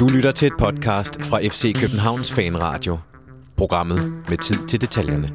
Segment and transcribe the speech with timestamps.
[0.00, 2.98] Du lytter til et podcast fra FC Københavns Fanradio.
[3.56, 5.30] Programmet med tid til detaljerne.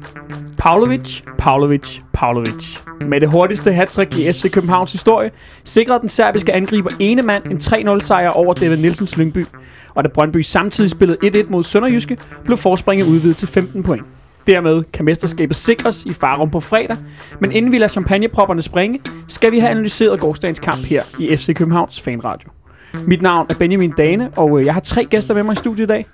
[0.58, 2.78] Pavlovic, Pavlovic, Pavlovic.
[3.08, 5.30] Med det hurtigste hattrick i FC Københavns historie,
[5.64, 7.56] sikrede den serbiske angriber ene mand en
[7.96, 9.46] 3-0 sejr over David Nielsens Lyngby.
[9.94, 14.04] Og da Brøndby samtidig spillede 1-1 mod Sønderjyske, blev forspringet udvidet til 15 point.
[14.46, 16.96] Dermed kan mesterskabet sikres i Farum på fredag,
[17.40, 21.54] men inden vi lader champagnepropperne springe, skal vi have analyseret gårdsdagens kamp her i FC
[21.54, 22.50] Københavns Fanradio.
[23.06, 25.84] Mit navn er Benjamin Dane, og øh, jeg har tre gæster med mig i studiet
[25.84, 26.06] i dag.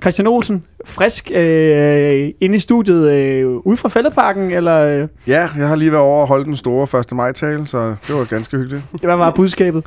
[0.00, 5.68] Christian Olsen, frisk øh, inde i studiet, øh, ude fra Fældeparken, eller øh, Ja, jeg
[5.68, 7.12] har lige været over og holde den store 1.
[7.12, 8.82] maj-tale, så det var ganske hyggeligt.
[9.00, 9.86] det var budskabet.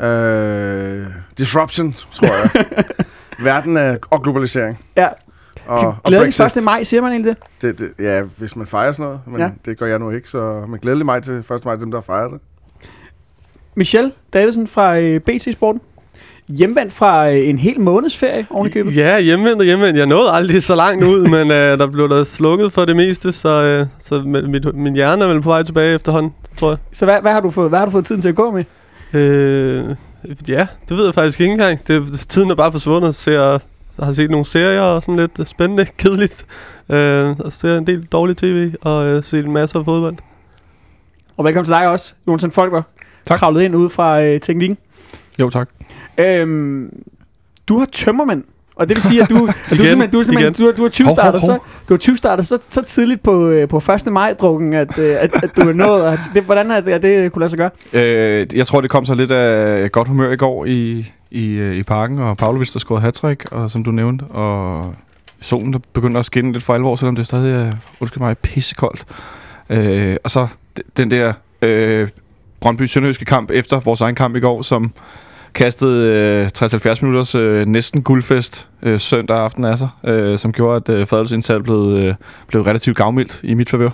[0.00, 1.06] Øh,
[1.38, 2.64] disruption, tror jeg.
[3.44, 4.78] Verden er, og globalisering.
[4.96, 5.08] Ja,
[5.66, 6.56] Og, og glædelig Brexit.
[6.62, 6.64] 1.
[6.64, 7.78] maj, siger man egentlig det?
[7.78, 9.50] Det, det, ja, hvis man fejrer sådan noget, men Ja.
[9.64, 11.64] det gør jeg nu ikke, så men glædelig maj til 1.
[11.64, 12.40] maj til dem, der fejrer det.
[13.74, 15.80] Michel Davidsen fra øh, BT Sporten.
[16.48, 18.96] Hjemvendt fra øh, en hel måneds ferie oven i købet.
[18.96, 19.98] Ja, hjemvendt og hjemvendt.
[19.98, 23.32] Jeg nåede aldrig så langt ud, men øh, der blev der slukket for det meste,
[23.32, 26.78] så, øh, så mit, mit, min hjerne er vel på vej tilbage efterhånden, tror jeg.
[26.92, 28.64] Så hvad, hvad, har du fået, hvad har du fået tiden til at gå med?
[29.12, 29.96] Øh,
[30.48, 31.86] ja, det ved jeg faktisk ikke engang.
[31.86, 33.60] Det, tiden er bare forsvundet, så jeg
[34.02, 36.46] har set nogle serier og sådan lidt spændende, kedeligt.
[36.88, 40.16] Øh, og ser en del dårlig tv og øh, set en masse af fodbold.
[41.36, 42.82] Og velkommen til dig også, Jonathan Folker.
[43.24, 43.38] Tak.
[43.38, 44.78] Kravlet ind ude fra øh, teknikken.
[45.40, 45.68] Jo, tak.
[46.18, 47.04] Øhm,
[47.68, 48.44] du har tømmermænd.
[48.78, 51.04] Og det vil sige, at du, at du, simpelthen, du, simpelthen, du, du har 20
[51.06, 51.48] Hov, hov, startet, hov.
[51.50, 53.76] så, du har 20 startet så, så tidligt på, øh, på
[54.06, 54.12] 1.
[54.12, 56.04] maj-drukken, at, øh, at, at du er nået.
[56.04, 57.70] at- Det, hvordan er det, at det kunne lade sig gøre?
[57.92, 61.76] Øh, jeg tror, det kom så lidt af godt humør i går i, i, øh,
[61.76, 64.94] i parken, og Pavlovic, der scorede hat og som du nævnte, og
[65.40, 69.04] solen, der begynder at skinne lidt for alvor, selvom det stadig er, undskyld mig, pissekoldt.
[69.70, 70.46] Øh, og så
[70.96, 71.32] den der
[71.62, 72.08] øh,
[72.60, 74.92] brøndby sønderjyske kamp efter vores egen kamp i går, som
[75.54, 80.76] kastede øh, 60-70 minutters øh, næsten guldfest øh, søndag aften af sig, øh, som gjorde,
[80.76, 82.14] at øh, Fadels indtal blev, øh,
[82.48, 83.90] blev relativt gavmildt i mit favør.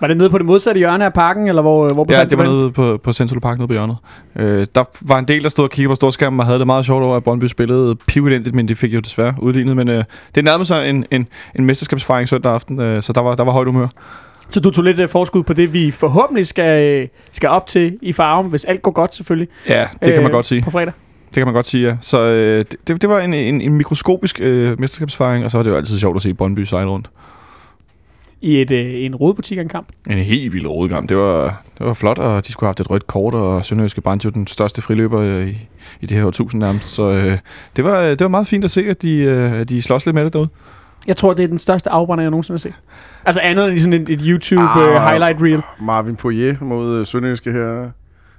[0.00, 2.44] Var det nede på det modsatte hjørne af parken, eller hvor, hvor Ja, det var
[2.44, 3.96] nede på, på Central Park nede på hjørnet.
[4.36, 6.84] Øh, der var en del, der stod og kiggede på storskærmen og havde det meget
[6.84, 9.76] sjovt over, at Brøndby spillede pivelendigt, men de fik jo desværre udlignet.
[9.76, 10.04] Men øh,
[10.34, 13.52] det nærmede sig en, en, en mesterskabsfejring søndag aften, øh, så der var, der var
[13.52, 13.88] højt humør.
[14.48, 17.98] Så du tog lidt øh, forskud på det, vi forhåbentlig skal, øh, skal op til
[18.02, 19.48] i Farum, hvis alt går godt selvfølgelig.
[19.68, 20.62] Ja, det kan man øh, godt sige.
[20.62, 20.92] På fredag.
[21.28, 21.96] Det kan man godt sige, ja.
[22.00, 25.70] Så øh, det, det var en, en, en mikroskopisk øh, mesterskabsfejring, og så var det
[25.70, 27.10] jo altid sjovt at se Brøndby sejle rundt.
[28.40, 29.88] I et, øh, en rodebutik en kamp.
[30.10, 31.08] En helt vild rodekamp.
[31.08, 34.00] Det var, det var flot, og de skulle have haft et rødt kort, og Sønderjyske
[34.00, 35.68] brændte jo den største friløber øh, i,
[36.00, 36.88] i det her årtusind nærmest.
[36.88, 37.38] Så øh,
[37.76, 40.24] det, var, det var meget fint at se, at de, øh, de slås lidt med
[40.24, 40.48] det derude.
[41.08, 42.74] Jeg tror, det er den største afbrænder, jeg nogensinde har set.
[43.24, 44.76] Altså andet end i sådan et, et YouTube Ah.
[45.02, 45.62] uh, highlight reel.
[45.80, 47.90] Marvin Poirier mod øh, Sønderjyske her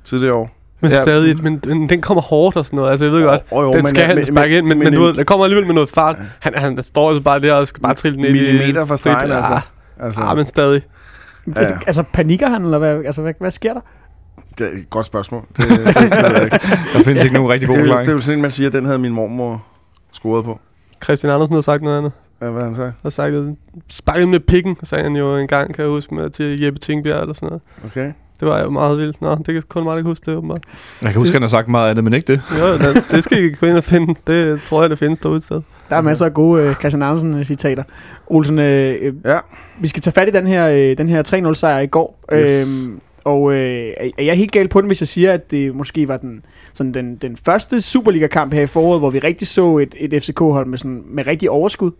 [0.03, 0.49] tidligere år.
[0.81, 0.95] Men Ja.
[0.97, 1.01] ja.
[1.03, 2.89] stadig, men, men den kommer hårdt og sådan noget.
[2.91, 5.01] Altså, jeg ved godt, Oh, jo, den skal han sparke ind, men, men, men du
[5.01, 6.15] ved, der kommer alligevel med noget fart.
[6.39, 8.41] Han, han står altså bare der og skal bare trille den ind i...
[8.41, 9.53] millimeter fra stregen, altså.
[9.53, 9.61] Ah,
[9.99, 10.81] altså ah, men stadig.
[11.55, 11.69] Ja, ja.
[11.87, 13.81] Altså panikker han, eller hvad, altså, hvad, hvad sker der?
[14.57, 15.41] det er et godt spørgsmål.
[15.57, 16.61] Det, det, det, det.
[16.93, 18.05] Der findes ikke nogen rigtig god det, er jo- forklaring.
[18.05, 19.63] det er jo sådan, man siger, at den havde min mormor
[20.13, 20.59] scoret på.
[21.03, 22.11] Christian Andersen har sagt noget andet.
[22.41, 22.93] Ja, hvad han sagde?
[23.03, 23.43] Har sagt, at
[23.89, 27.21] sparke med pikken, sagde han jo en gang, kan jeg huske, med, til Jeppe Tingbjerg
[27.21, 27.61] eller sådan noget.
[27.85, 28.11] Okay.
[28.39, 29.21] Det var jo meget vildt.
[29.21, 30.63] Nå, det kan kun mig, der kan huske det, åbenbart.
[31.01, 32.41] Jeg kan huske, at han har sagt meget af det, men ikke det.
[32.59, 34.15] Jo, det, det skal I gå ind og finde.
[34.27, 35.61] Det tror jeg, det findes derude et sted.
[35.89, 37.83] Der er masser af gode uh, Christian Andersen-citater.
[38.27, 39.37] Olsen, øh, øh, Ja.
[39.79, 41.23] vi skal tage fat i den her, øh, den her
[41.53, 42.19] 3-0-sejr i går.
[42.33, 42.85] Yes.
[42.87, 45.75] Øhm, og øh, er- er jeg helt galt på den, hvis jeg siger, at det
[45.75, 46.41] måske var den,
[46.73, 50.65] sådan den, den første Superliga-kamp her i foråret, hvor vi rigtig så et, et FCK-hold
[50.67, 51.91] med, sådan, med rigtig overskud?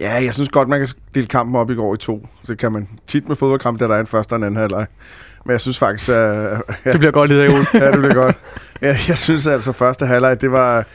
[0.00, 2.28] Ja, jeg synes godt, man kan dele kampen op i går i to.
[2.46, 4.86] Det kan man tit med fodboldkamp, der der er en første og en anden halvleg.
[5.44, 6.16] Men jeg synes faktisk, at...
[6.84, 8.38] Ja, Det bliver godt lidt af, ja, det bliver godt.
[8.82, 10.86] Ja, jeg synes altså, første halvleg, det var...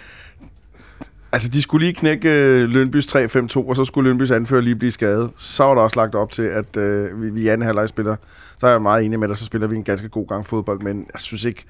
[1.32, 4.92] Altså, de skulle lige knække øh, Lønbys 3-5-2, og så skulle Lønbys anfører lige blive
[4.92, 5.32] skadet.
[5.36, 8.16] Så var der også lagt op til, at øh, vi, vi i anden halvleg spiller.
[8.58, 10.82] Så er jeg meget enig med dig, så spiller vi en ganske god gang fodbold,
[10.82, 11.66] men jeg synes ikke...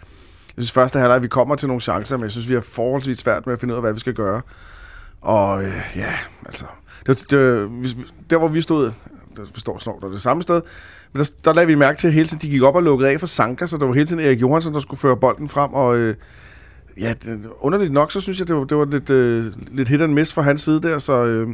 [0.58, 3.18] Jeg synes første halvleg, vi kommer til nogle chancer, men jeg synes, vi har forholdsvis
[3.18, 4.41] svært med at finde ud af, hvad vi skal gøre.
[5.22, 6.14] Og øh, ja,
[6.46, 6.66] altså...
[7.07, 7.97] Det, det, hvis,
[8.29, 8.91] der, hvor vi stod,
[9.35, 10.61] der forstår snart, der det samme sted,
[11.13, 13.09] men der, der lagde vi mærke til, at hele tiden de gik op og lukkede
[13.11, 15.73] af for Sanka, så der var hele tiden Erik Johansson, der skulle føre bolden frem,
[15.73, 16.16] og øh,
[17.01, 20.01] ja, det, underligt nok, så synes jeg, det var, det var lidt, øh, lidt hit
[20.01, 21.47] and miss fra hans side der, så, øh,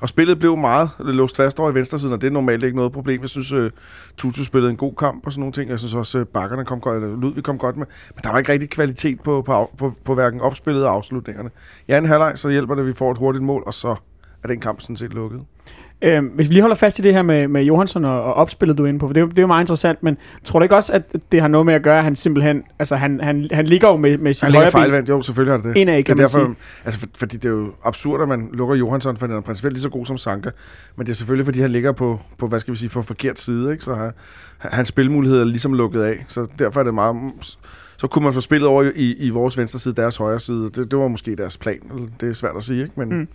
[0.00, 2.76] og spillet blev meget låst fast over i venstre siden, og det er normalt ikke
[2.76, 3.20] noget problem.
[3.20, 3.70] Jeg synes, øh,
[4.16, 5.70] Tutu spillede en god kamp og sådan nogle ting.
[5.70, 8.38] Jeg synes også, øh, bakkerne kom godt, eller Ludvig kom godt med, men der var
[8.38, 11.50] ikke rigtig kvalitet på, på, på, på hverken opspillet og afslutningerne.
[11.88, 13.96] I anden halvleg, så hjælper det, at vi får et hurtigt mål, og så
[14.44, 15.40] er den kamp sådan set lukket.
[16.02, 18.78] Øh, hvis vi lige holder fast i det her med, med Johansson og, og opspillet,
[18.78, 20.58] du er inde på, for det, er jo- det er jo meget interessant, men tror
[20.58, 21.02] du ikke også, at
[21.32, 23.96] det har noget med at gøre, at han simpelthen, altså han, han, han ligger jo
[23.96, 25.80] med, med sin Han ligger højre fejlvendt, jo, selvfølgelig har det det.
[25.80, 26.56] indad, kan det er derfor, sige.
[26.84, 29.72] altså, for, fordi det er jo absurd, at man lukker Johansson, for han er principielt
[29.72, 30.50] lige så god som Sanka.
[30.96, 33.38] Men det er selvfølgelig, fordi han ligger på, på hvad skal vi sige, på forkert
[33.38, 33.84] side, ikke?
[33.84, 34.12] Så han,
[34.58, 36.24] hans spilmuligheder er ligesom lukket af.
[36.28, 37.16] Så derfor er det meget...
[37.96, 40.64] Så kunne man få spillet over i, i vores venstre side, deres højre side.
[40.64, 41.78] Det, det var måske deres plan.
[42.20, 42.94] Det er svært at sige, ikke?
[42.96, 43.28] Men Mm.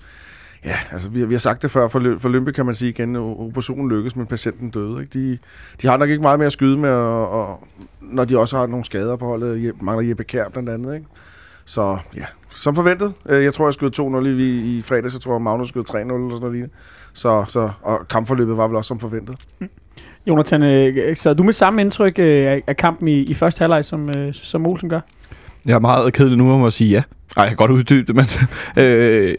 [0.64, 0.70] Mm.
[0.70, 1.88] ja, altså vi, har- vi har sagt det før.
[1.88, 5.02] For, for Lømpe kan man sige igen, at operationen lykkes, men patienten døde.
[5.02, 5.20] Ikke?
[5.20, 5.38] De,
[5.82, 7.68] de har nok ikke meget mere at skyde med, og, og,
[8.02, 9.70] når de også har nogle skader på holdet.
[9.70, 11.06] Je- Mangler Jeppe Kær blandt andet, ikke?
[11.66, 13.14] Så ja, som forventet.
[13.30, 15.14] Øh, Jeg tror, jeg skød 2-0 i, i fredags.
[15.14, 16.74] Jeg tror, Magnus skød 3-0 eller sådan noget lignende.
[17.14, 19.36] Så, så, og kampforløbet var vel også som forventet.
[20.28, 24.10] Jonathan, øh, sad du med samme indtryk øh, af, kampen i, i første halvleg, som,
[24.10, 25.00] øh, som Olsen gør?
[25.66, 27.04] Jeg er meget kedelig nu om at sige ja.
[27.38, 28.26] Ej, jeg kan godt uddybe det, men...
[28.84, 29.36] øh,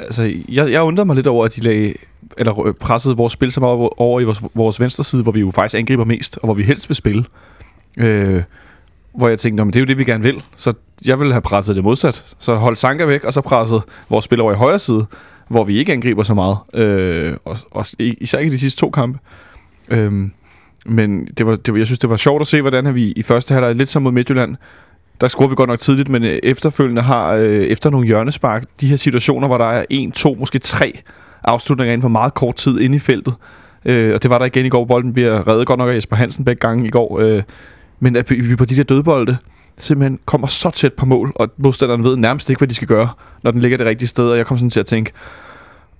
[0.00, 1.94] altså, jeg, jeg undrer mig lidt over, at de lagde,
[2.38, 5.40] eller øh, pressede vores spil så meget over, i vores, vores venstre side, hvor vi
[5.40, 7.24] jo faktisk angriber mest, og hvor vi helst vil spille.
[7.96, 8.42] Øh,
[9.14, 10.42] hvor jeg tænkte, men det er jo det, vi gerne vil.
[10.56, 10.72] Så
[11.04, 12.36] jeg ville have presset det modsat.
[12.38, 15.06] Så holdt Sanka væk, og så presset vores spil over i højre side,
[15.48, 16.56] hvor vi ikke angriber så meget.
[16.74, 19.18] Øh, og, og især ikke de sidste to kampe.
[19.88, 20.12] Øh,
[20.86, 23.22] men det var, det var, jeg synes, det var sjovt at se, hvordan vi i
[23.22, 24.56] første halvleg, lidt som mod Midtjylland,
[25.20, 28.86] der scorer vi godt nok tidligt, men øh, efterfølgende har, øh, efter nogle hjørnespark, de
[28.86, 30.92] her situationer, hvor der er en, to, måske tre
[31.44, 33.34] afslutninger inden for meget kort tid inde i feltet.
[33.84, 34.84] Øh, og det var der igen i går.
[34.84, 37.20] Bolden bliver reddet godt nok af Jesper Hansen begge gange i går.
[37.20, 37.42] Øh,
[38.00, 39.36] men at vi på de der dødbolde
[39.78, 43.08] simpelthen kommer så tæt på mål, og modstanderen ved nærmest ikke, hvad de skal gøre,
[43.42, 44.28] når den ligger det rigtige sted.
[44.28, 45.12] Og jeg kom sådan til at tænke,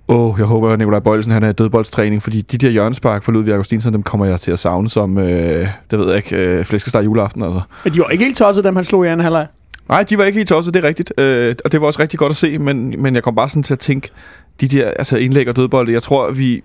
[0.07, 3.31] åh, jeg håber, at Nikolaj Bøjelsen han er i dødboldstræning, fordi de der hjørnespark for
[3.31, 6.65] Ludvig Augustinsson, dem kommer jeg til at savne som, øh, det ved jeg ikke, øh,
[6.65, 7.43] flæskesteg juleaften.
[7.43, 7.61] Altså.
[7.83, 9.47] Men de var ikke helt tosset, dem han slog i anden halvleg.
[9.89, 11.13] Nej, de var ikke helt tosset, det er rigtigt.
[11.17, 13.63] Øh, og det var også rigtig godt at se, men, men jeg kom bare sådan
[13.63, 14.09] til at tænke,
[14.61, 16.63] de der altså indlæg og dødbolde, jeg tror, vi...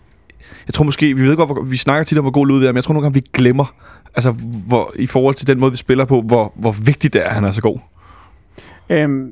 [0.66, 2.72] Jeg tror måske, vi ved godt, hvor, vi snakker tit om, hvor god Ludvig er,
[2.72, 3.74] men jeg tror nogle gange, vi glemmer,
[4.14, 4.30] altså
[4.66, 7.34] hvor, i forhold til den måde, vi spiller på, hvor, hvor vigtigt det er, at
[7.34, 7.78] han er så god.
[8.88, 9.30] Øhm,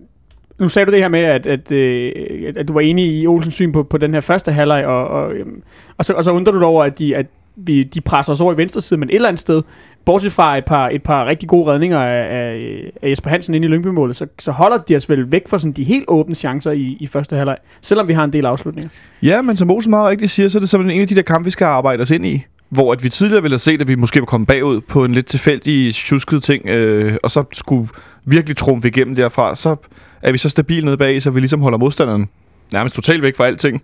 [0.58, 3.54] nu sagde du det her med, at, at, at, at du var enig i Olsens
[3.54, 5.62] syn på, på den her første halvleg, og, og, øhm,
[5.98, 8.40] og, så, og så undrer du dig over, at de, at vi, de presser os
[8.40, 9.62] over i venstre side, men et eller andet sted,
[10.04, 13.64] bortset fra et par, et par rigtig gode redninger af, af, af Jesper Hansen ind
[13.64, 16.70] i Lyngby-målet, så, så holder de os vel væk fra sådan de helt åbne chancer
[16.70, 18.90] i, i første halvleg, selvom vi har en del afslutninger.
[19.22, 21.22] Ja, men som Olsen meget rigtigt siger, så er det simpelthen en af de der
[21.22, 22.44] kampe, vi skal arbejde os ind i.
[22.68, 25.12] Hvor at vi tidligere ville have set, at vi måske var kommet bagud på en
[25.12, 27.88] lidt tilfældig, tjusket ting, øh, og så skulle
[28.24, 29.76] virkelig trumfe igennem derfra, så
[30.24, 32.28] er vi så stabile nede bag, så vi ligesom holder modstanderen
[32.72, 33.82] nærmest totalt væk fra alting.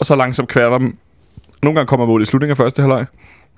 [0.00, 0.96] Og så langsomt kværter dem.
[1.62, 3.06] Nogle gange kommer målet i slutningen af første halvleg.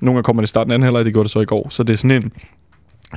[0.00, 1.68] Nogle gange kommer det i starten af anden halvleg, det gjorde det så i går.
[1.70, 2.32] Så det er sådan en,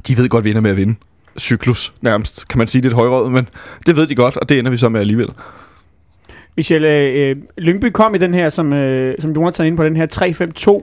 [0.08, 0.96] de ved godt, vi ender med at vinde.
[1.40, 3.50] Cyklus nærmest, kan man sige, det er et højrød, men
[3.86, 5.30] det ved de godt, og det ender vi så med alligevel.
[6.56, 9.84] Michelle, øh, øh, Lyngby kom i den her, som, øh, som Jonathan er ind på,
[9.84, 10.08] den her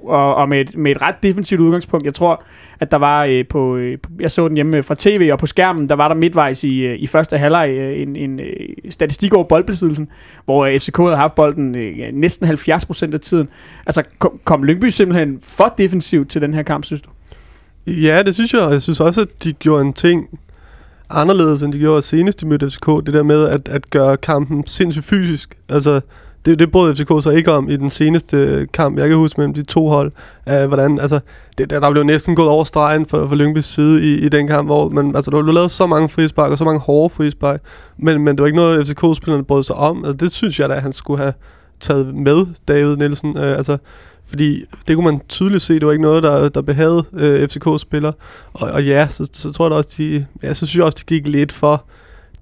[0.04, 2.04] 3-5-2, og, og med, et, med et ret defensivt udgangspunkt.
[2.04, 2.44] Jeg tror,
[2.80, 5.46] at der var øh, på, øh, jeg så den hjemme øh, fra tv, og på
[5.46, 9.34] skærmen, der var der midtvejs i, øh, i første halvleg øh, en, en øh, statistik
[9.34, 10.08] over boldbesiddelsen,
[10.44, 13.48] hvor øh, FCK havde haft bolden øh, næsten 70% af tiden.
[13.86, 17.10] Altså, kom, kom Lyngby simpelthen for defensivt til den her kamp, synes du?
[17.86, 18.62] Ja, det synes jeg.
[18.62, 20.28] og Jeg synes også, at de gjorde en ting
[21.10, 22.86] anderledes, end de gjorde senest i mødte FCK.
[22.86, 25.58] Det der med at, at gøre kampen sindssygt fysisk.
[25.68, 26.00] Altså,
[26.44, 29.54] det, det brød FCK så ikke om i den seneste kamp, jeg kan huske mellem
[29.54, 30.12] de to hold.
[30.46, 31.20] Uh, hvordan, altså,
[31.58, 34.68] det, der, blev næsten gået over stregen for, for Lyngbys side i, i den kamp,
[34.68, 37.60] hvor man, altså, der blev lavet så mange frispark og så mange hårde frispark,
[37.98, 40.04] men, men det var ikke noget, FCK-spillerne brød sig om.
[40.04, 41.32] Altså, det synes jeg da, at han skulle have
[41.80, 43.36] taget med, David Nielsen.
[43.36, 43.78] Uh, altså,
[44.30, 48.12] fordi det kunne man tydeligt se, det var ikke noget, der, der behagede øh, FCK-spillere.
[48.52, 51.14] Og, og ja, så, så tror jeg også, de, ja, så synes jeg også, de
[51.14, 51.84] gik lidt for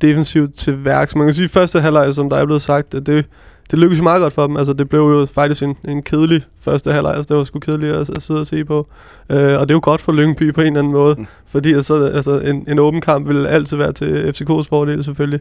[0.00, 1.16] defensivt til værks.
[1.16, 3.26] Man kan sige, at første halvleg, som der er blevet sagt, at det,
[3.70, 4.56] det lykkedes jo meget godt for dem.
[4.56, 7.14] Altså, det blev jo faktisk en, en kedelig første halvleg.
[7.14, 8.86] Altså, det var sgu kedeligt at, at sidde og se på.
[9.30, 11.14] Øh, og det er jo godt for Lyngby på en eller anden måde.
[11.18, 11.26] Mm.
[11.46, 15.40] Fordi altså, altså, en, en åben kamp vil altid være til FCK's fordel, selvfølgelig.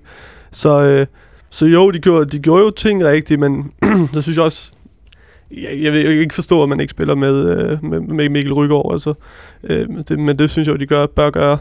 [0.52, 1.06] Så, øh,
[1.50, 3.72] så jo, de gjorde, de gjorde jo ting rigtigt, men
[4.14, 4.72] så synes jeg også,
[5.52, 8.54] jeg, jeg vil jo ikke forstå, at man ikke spiller med, øh, med, med Mikkel
[8.54, 9.14] Rygaard, altså.
[9.64, 11.58] Øh, det, men det synes jeg jo, de gør, bør gøre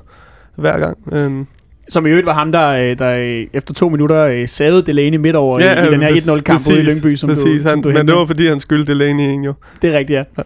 [0.56, 0.98] hver gang.
[1.12, 1.46] Øhm,
[1.88, 5.18] Som i øvrigt var ham, der, øh, der øh, efter to minutter øh, savede Delaney
[5.18, 7.68] midt over ja, i, i den her præcis- 1-0-kamp ude i Lyngby, som præcis, du,
[7.68, 8.12] han, som du Men hentede.
[8.14, 9.54] det var, fordi han skyldte Delaney en jo.
[9.82, 10.42] Det er rigtigt, ja.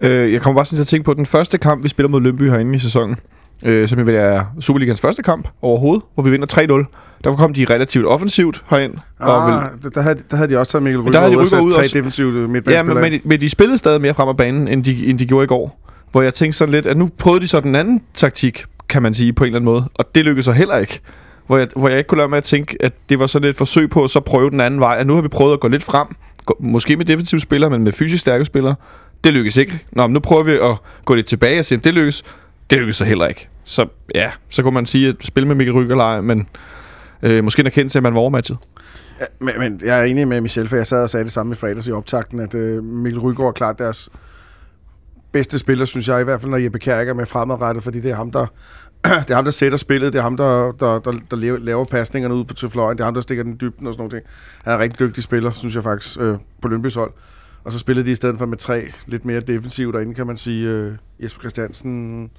[0.00, 2.20] Øh, jeg kommer bare sådan til at tænke på den første kamp, vi spiller mod
[2.20, 3.16] Lønby herinde i sæsonen,
[3.64, 6.46] øh, som vil være Superligans første kamp overhovedet, hvor vi vinder
[6.86, 7.05] 3-0.
[7.24, 8.94] Der kom de relativt offensivt herind.
[9.18, 11.48] og vil, Ah, der, der, havde, der havde de også taget Mikkel Rygaard ud og
[11.48, 14.68] sat Rygaard ud tre defensive ja, men, men, de spillede stadig mere frem af banen,
[14.68, 15.82] end de, end de gjorde i går.
[16.12, 19.14] Hvor jeg tænkte sådan lidt, at nu prøvede de så den anden taktik, kan man
[19.14, 19.88] sige, på en eller anden måde.
[19.94, 21.00] Og det lykkedes så heller ikke.
[21.46, 23.56] Hvor jeg, hvor jeg ikke kunne lade med at tænke, at det var sådan et
[23.56, 24.96] forsøg på at så prøve den anden vej.
[24.98, 26.06] At nu har vi prøvet at gå lidt frem,
[26.46, 28.74] gå- måske med defensive spillere, men med fysisk stærke spillere.
[29.24, 29.78] Det lykkes ikke.
[29.92, 32.22] Nå, men nu prøver vi at gå lidt tilbage og se, om det lykkes.
[32.70, 33.48] Det lykkes så heller ikke.
[33.64, 36.48] Så ja, så kunne man sige, at spille med Mikkel Ryg eller ej, men
[37.22, 38.58] øh, måske en erkendelse, af, at man var overmatchet.
[39.20, 41.52] Ja, men, men jeg er enig med Michel, for jeg sad og sagde det samme
[41.52, 44.10] i fredags i optakten, at øh, Mikkel Rygaard er klart deres
[45.32, 48.00] bedste spiller, synes jeg, i hvert fald når Jeppe Kjær ikke er med fremadrettet, fordi
[48.00, 48.46] det er ham, der,
[49.26, 51.84] det er ham, der sætter spillet, det er ham, der, der, der, der laver, laver
[51.84, 54.24] pasningerne ud på til fløjen, det er ham, der stikker den dybden og sådan noget.
[54.64, 57.12] Han er en rigtig dygtig spiller, synes jeg faktisk, øh, på Lønbys hold.
[57.64, 60.36] Og så spillede de i stedet for med tre lidt mere defensivt derinde, kan man
[60.36, 60.68] sige.
[60.68, 60.92] Øh,
[61.22, 62.30] Jesper Christiansen,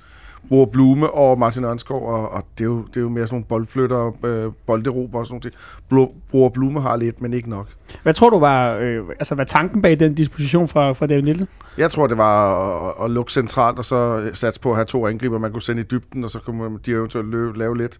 [0.49, 3.35] Bror Blume og Martin Ørnskov, og, og det, er jo, det er jo mere sådan
[3.35, 5.51] nogle boldflytter, øh, bolderober og sådan
[5.91, 6.09] noget.
[6.31, 7.67] Bror Blume har lidt, men ikke nok.
[8.03, 11.47] Hvad tror du var, øh, altså, hvad tanken bag den disposition fra, fra David Nielsen?
[11.77, 15.07] Jeg tror, det var at, at lukke centralt, og så satse på at have to
[15.07, 17.99] angriber, man kunne sende i dybden, og så kunne de eventuelt løbe, lave lidt.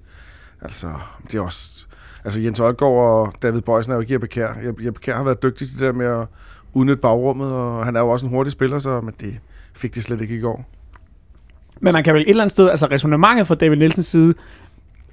[0.62, 0.88] Altså,
[1.32, 1.88] det er også...
[2.24, 4.54] Altså, Jens Odgaard og David Bøjsen er jo ikke Jeppe Kjær.
[4.86, 6.28] Jeppe, Kjær har været dygtig til det der med at
[6.74, 9.40] udnytte bagrummet, og han er jo også en hurtig spiller, så, men det
[9.74, 10.66] fik de slet ikke i går.
[11.82, 14.34] Men man kan vel et eller andet sted, altså resonemanget fra David Nielsens side,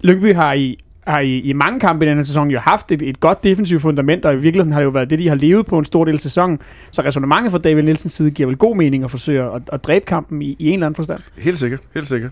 [0.00, 3.20] Lyngby har i, har i, i mange kampe i denne sæson jo haft et, et
[3.20, 5.78] godt defensivt fundament, og i virkeligheden har det jo været det, de har levet på
[5.78, 6.58] en stor del af sæsonen.
[6.90, 10.04] Så resonemanget fra David Nielsens side giver vel god mening at forsøge at, at dræbe
[10.06, 11.20] kampen i, i en eller anden forstand.
[11.38, 12.30] Helt sikkert, helt sikkert.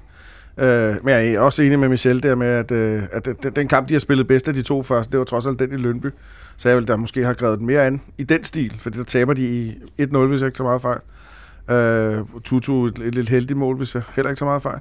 [0.59, 3.89] Øh, men jeg er også enig med Michel der med, at, øh, at den- kamp,
[3.89, 6.07] de har spillet bedst af de to første, det var trods alt den i Lønby.
[6.57, 9.05] Så jeg vil da måske have grebet den mere an i den stil, for der
[9.05, 9.73] taber de i
[10.03, 10.97] 1-0, hvis jeg ikke så meget fejl.
[10.99, 11.22] Øh,
[12.45, 14.79] Tutu et, et lidt heldigt mål, hvis jeg heller ikke så meget fejl.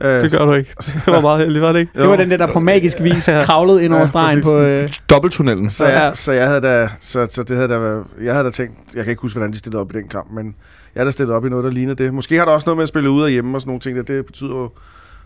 [0.00, 0.74] Øh, Det gør du ikke.
[1.06, 1.92] Det var meget heldigt, var det ikke?
[1.98, 3.42] Det var den der, der på magisk vis Ja.
[3.44, 4.52] kravlede ind over Ja, stregen præcis.
[4.52, 4.58] på...
[4.58, 5.70] Øh, Dobbelttunnelen.
[5.70, 6.14] Så jeg, Ja.
[6.14, 9.04] så jeg havde da, så, så det havde da, været- jeg havde da tænkt, jeg
[9.04, 10.46] kan ikke huske, hvordan de stillede op i den kamp, men
[10.94, 12.14] jeg havde da stillet op i noget, der lignede det.
[12.14, 13.96] Måske har der også noget med at spille ude og hjemme og sådan nogle ting,
[13.96, 14.70] der, det betyder jo,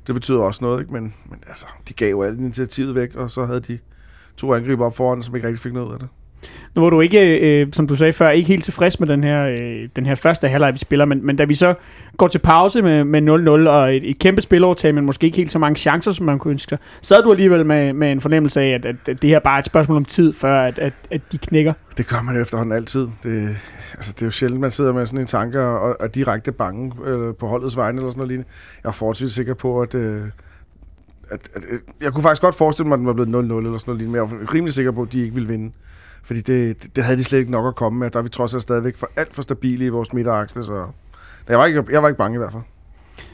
[0.07, 0.93] det betyder også noget, ikke?
[0.93, 3.79] Men, men altså, de gav jo alt initiativet væk, og så havde de
[4.37, 6.09] to angriber op foran, som ikke rigtig fik noget ud af det.
[6.75, 9.47] Nu var du ikke, øh, som du sagde før, ikke helt tilfreds med den her,
[9.47, 11.75] øh, den her første halvleg, vi spiller, men, men da vi så
[12.17, 15.53] går til pause med, med 0-0 og et, et kæmpe spilovertag, men måske ikke helt
[15.53, 18.61] så mange chancer, som man kunne ønske sig, sad du alligevel med, med en fornemmelse
[18.61, 20.93] af, at, at, at det her bare er et spørgsmål om tid, før at, at,
[21.11, 21.73] at de knækker?
[21.97, 23.09] Det gør man jo efterhånden altid.
[23.23, 23.57] Det,
[23.95, 26.53] altså, det er jo sjældent, man sidder med sådan en tanke og, og er direkte
[26.53, 28.51] bange øh, på holdets vegne eller sådan noget lignende.
[28.85, 30.31] Jeg er forholdsvis sikker på, at, øh, at,
[31.31, 31.81] at, at...
[32.01, 34.07] Jeg kunne faktisk godt forestille mig, at den var blevet 0-0 eller sådan noget lignende,
[34.07, 35.73] men jeg var rimelig sikker på, at de ikke ville vinde.
[36.27, 38.11] Fordi det, det, havde de slet ikke nok at komme med.
[38.11, 40.87] Der er vi trods alt stadigvæk for alt for stabile i vores midterakse, så...
[41.49, 42.63] Jeg var, ikke, jeg var ikke bange i hvert fald.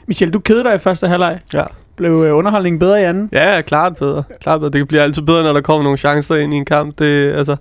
[0.07, 1.39] Michel, du kedede dig i første halvleg.
[1.53, 1.63] Ja.
[1.95, 3.29] Blev øh, underholdningen bedre i anden?
[3.31, 4.23] Ja, ja, klart bedre.
[4.41, 4.71] Klart bedre.
[4.71, 6.99] Det bliver altid bedre, når der kommer nogle chancer ind i en kamp.
[6.99, 7.55] Det, altså,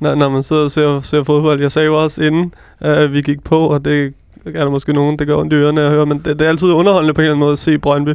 [0.00, 1.60] når, når man sidder og ser, ser fodbold.
[1.60, 4.14] Jeg sagde jo også inden, øh, vi gik på, og det
[4.46, 6.48] er der måske nogen, der går ondt i ørerne at høre, men det, det er
[6.48, 8.14] altid underholdende på en eller anden måde at se Brøndby.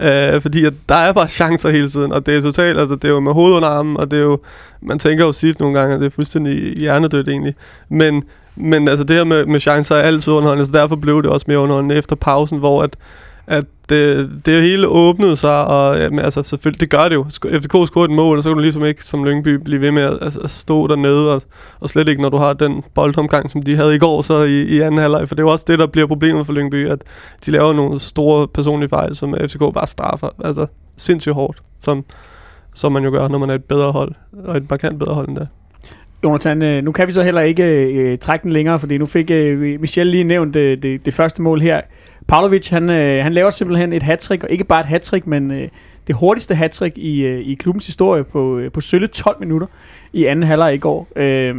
[0.00, 3.04] Øh, fordi at der er bare chancer hele tiden, og det er totalt, altså det
[3.04, 4.38] er jo med hovedet under armen, og det er jo,
[4.80, 7.54] man tænker jo sit nogle gange, at det er fuldstændig hjernedødt egentlig.
[7.88, 8.24] Men,
[8.56, 11.44] men altså det her med, med chancer er altid underholdende, så derfor blev det også
[11.48, 12.96] mere underholdende efter pausen, hvor at,
[13.50, 17.14] at øh, det, det hele åbnede sig, og øh, jamen, altså, selvfølgelig, det gør det
[17.14, 17.24] jo.
[17.30, 20.02] FCK scorede et mål, og så kan du ligesom ikke som Lyngby blive ved med
[20.02, 21.42] at, altså, at stå dernede, og,
[21.80, 24.62] og slet ikke, når du har den boldomgang, som de havde i går så i,
[24.62, 26.98] i anden halvleg, for det er jo også det, der bliver problemet for Lyngby, at
[27.46, 30.66] de laver nogle store personlige fejl, som øh, FCK bare straffer, altså
[30.96, 32.04] sindssygt hårdt, som,
[32.74, 34.12] som man jo gør, når man er et bedre hold,
[34.44, 35.48] og et markant bedre hold end det.
[36.24, 39.80] Jonathan, nu kan vi så heller ikke øh, trække den længere, fordi nu fik øh,
[39.80, 41.80] Michel lige nævnt øh, det, det første mål her.
[42.30, 45.68] Pavlovic, han, øh, han laver simpelthen et hattrick, og ikke bare et hattrick, men øh,
[46.06, 49.66] det hurtigste hattrick i, øh, i klubbens historie på, øh, på sølle 12 minutter
[50.12, 51.08] i anden halvleg i går.
[51.16, 51.54] Øh,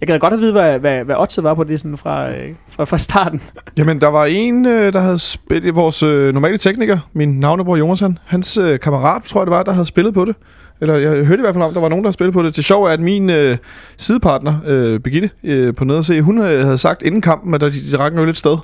[0.00, 2.54] jeg gad godt at vide, hvad, hvad, hvad oddset var på det sådan fra, øh,
[2.68, 3.42] fra, fra starten.
[3.78, 8.02] Jamen, der var en, øh, der havde spillet, vores øh, normale tekniker, min navnebror Jonas,
[8.24, 10.36] hans øh, kammerat, tror jeg det var, der havde spillet på det.
[10.80, 12.56] Eller jeg hørte i hvert fald om, der var nogen, der havde spillet på det.
[12.56, 13.56] Det sjove er, at min øh,
[13.96, 17.60] sidepartner, øh, Birgitte, øh, på nede at se, hun øh, havde sagt inden kampen, at
[17.60, 18.56] der, de, de rakte noget lidt sted,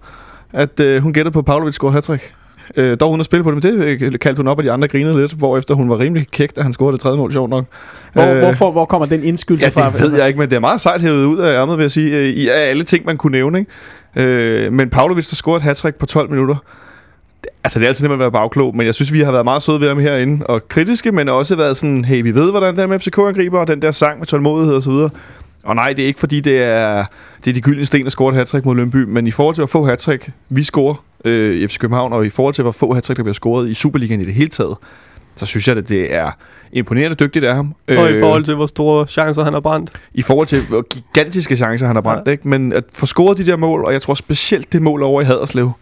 [0.53, 2.35] at øh, hun gættede på, at Pavlovic scorede hattrick.
[2.77, 4.73] Øh, dog hun at spille på det, men det øh, kaldte hun op, og de
[4.73, 7.51] andre grinede lidt, hvorefter hun var rimelig kægt, at han scorede det tredje mål, sjovt
[7.51, 7.65] nok.
[8.13, 9.91] Hvor, Øh, hvorfor, hvor kommer den indskydelse Ja, fra?
[9.91, 11.91] Det ved jeg ikke, men det er meget sejt hævet ud af ærmet, vil jeg
[11.91, 13.59] sige, øh, i af alle ting, man kunne nævne.
[13.59, 14.67] Ikke?
[14.67, 16.57] Øh, men Pavlovic, der scorede et hat på 12 minutter.
[17.65, 19.63] Altså, det er altid nemt at være bagklog, men jeg synes, vi har været meget
[19.63, 22.83] søde ved ham herinde, og kritiske, men også været sådan, hey, vi ved, hvordan det
[22.83, 25.11] er med FCK angriber, og den der sang med tålmodighed og så videre.
[25.69, 27.05] Og nej, det er ikke fordi, det er,
[27.45, 29.61] det er de gyldne sten, der scorer et hat mod Lønby, men i forhold til,
[29.63, 32.95] hvor få hat vi scorer øh, i FC København, og i forhold til, hvor få
[32.95, 34.77] hat der bliver scoret i Superligaen i det hele taget,
[35.37, 36.31] så synes jeg, at det er
[36.73, 37.75] imponerende dygtigt af ham.
[37.89, 39.91] Og Øh, i forhold til, hvor store chancer han har brændt.
[40.15, 42.31] i forhold til hvor gigantiske chancer, han har brændt, ja.
[42.33, 42.49] ikke?
[42.49, 45.25] Men at få scoret de der mål, og jeg tror specielt det mål over i
[45.25, 45.73] Haderslev,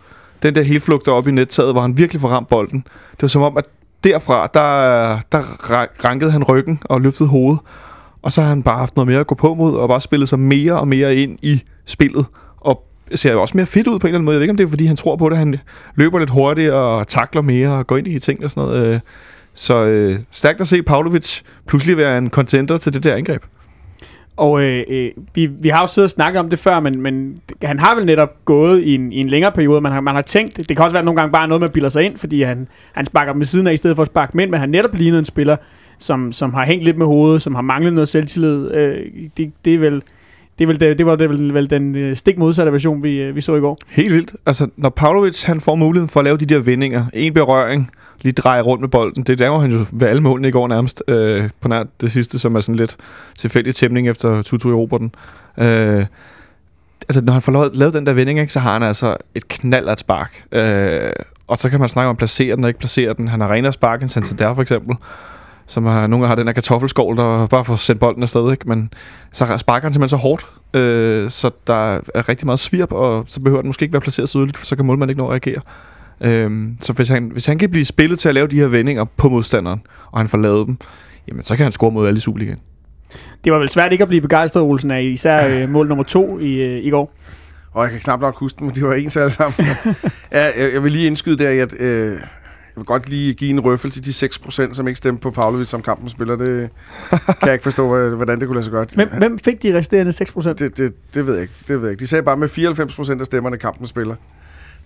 [0.42, 2.84] den der helt flugter op i nettaget, hvor han virkelig får ramt bolden.
[3.12, 3.64] Det var som om, at
[4.04, 7.60] derfra, der, der ra- rankede han ryggen og løftede hovedet.
[8.26, 10.28] Og så har han bare haft noget mere at gå på mod, og bare spillet
[10.28, 12.26] sig mere og mere ind i spillet.
[12.56, 12.82] Og
[13.14, 14.34] ser jo også mere fedt ud på en eller anden måde.
[14.34, 15.38] Jeg ved ikke, om det er, fordi han tror på det.
[15.38, 15.56] Han
[15.94, 18.94] løber lidt hurtigt og takler mere og går ind i ting og sådan noget.
[18.94, 19.00] Øh,
[19.54, 23.42] så øh, stærkt at se Pavlovic pludselig være en contender til det der angreb.
[24.36, 27.40] Og øh, øh, vi, vi har jo siddet og snakket om det før, men, men
[27.62, 29.80] han har vel netop gået i en, i en længere periode.
[29.80, 31.72] Man har, man har tænkt, det kan også være nogle gange bare noget med at
[31.72, 34.08] bilde sig ind, fordi han, han sparker dem ved siden af, i stedet for at
[34.08, 35.56] sparke mænd, men han netop ligner en spiller,
[35.98, 38.70] som, som har hængt lidt med hovedet, som har manglet noget selvtillid.
[38.70, 40.02] Øh, det, det er vel...
[40.58, 43.16] Det, er vel, det, det var det vel, vel den øh, stik modsatte version, vi,
[43.16, 43.78] øh, vi så i går.
[43.88, 44.32] Helt vildt.
[44.46, 47.90] Altså, når Pavlovic han får muligheden for at lave de der vendinger, en berøring,
[48.22, 51.02] lige dreje rundt med bolden, det laver han jo ved alle målene i går nærmest,
[51.08, 52.96] øh, på nær det sidste, som er sådan lidt
[53.34, 55.14] tilfældig tæmning efter Tutu i Roberten.
[55.58, 56.06] Øh,
[57.08, 59.48] altså, når han får lavet, lavet den der vending, ikke, så har han altså et
[59.48, 60.44] knallert spark.
[60.52, 61.12] Øh,
[61.46, 63.28] og så kan man snakke om at placere den og ikke placere den.
[63.28, 64.96] Han har renere spark end Santander for eksempel
[65.66, 68.68] som har, nogle gange har den her kartoffelskål, der bare får sendt bolden afsted, ikke?
[68.68, 68.92] men
[69.32, 73.40] så sparker han simpelthen så hårdt, øh, så der er rigtig meget svirp, og så
[73.40, 75.30] behøver den måske ikke være placeret så yderligt, for så kan målmanden ikke nå at
[75.30, 75.62] reagere.
[76.20, 79.04] Øh, så hvis han, hvis han kan blive spillet til at lave de her vendinger
[79.04, 80.76] på modstanderen, og han får lavet dem,
[81.28, 82.58] jamen så kan han score mod alle i Superligaen.
[83.44, 86.38] Det var vel svært ikke at blive begejstret, Olsen, af især øh, mål nummer to
[86.38, 87.12] i, øh, i går.
[87.72, 89.54] Og jeg kan knap nok huske dem, men de var ens alle sammen.
[90.32, 92.20] ja, jeg, jeg vil lige indskyde der, at øh,
[92.76, 95.82] vil godt lige give en røffel til de 6%, som ikke stemte på Pavlovic som
[95.82, 96.36] kampen spiller.
[96.36, 96.70] Det
[97.10, 98.94] kan jeg ikke forstå, hvordan det kunne lade sig godt.
[98.94, 100.58] Hvem, hvem fik de resterende 6 procent?
[100.58, 101.54] Det, det, det ved jeg ikke.
[101.68, 102.00] Det ved jeg ikke.
[102.00, 102.48] De sagde bare med
[103.16, 104.14] 94% af stemmerne, kampen spiller.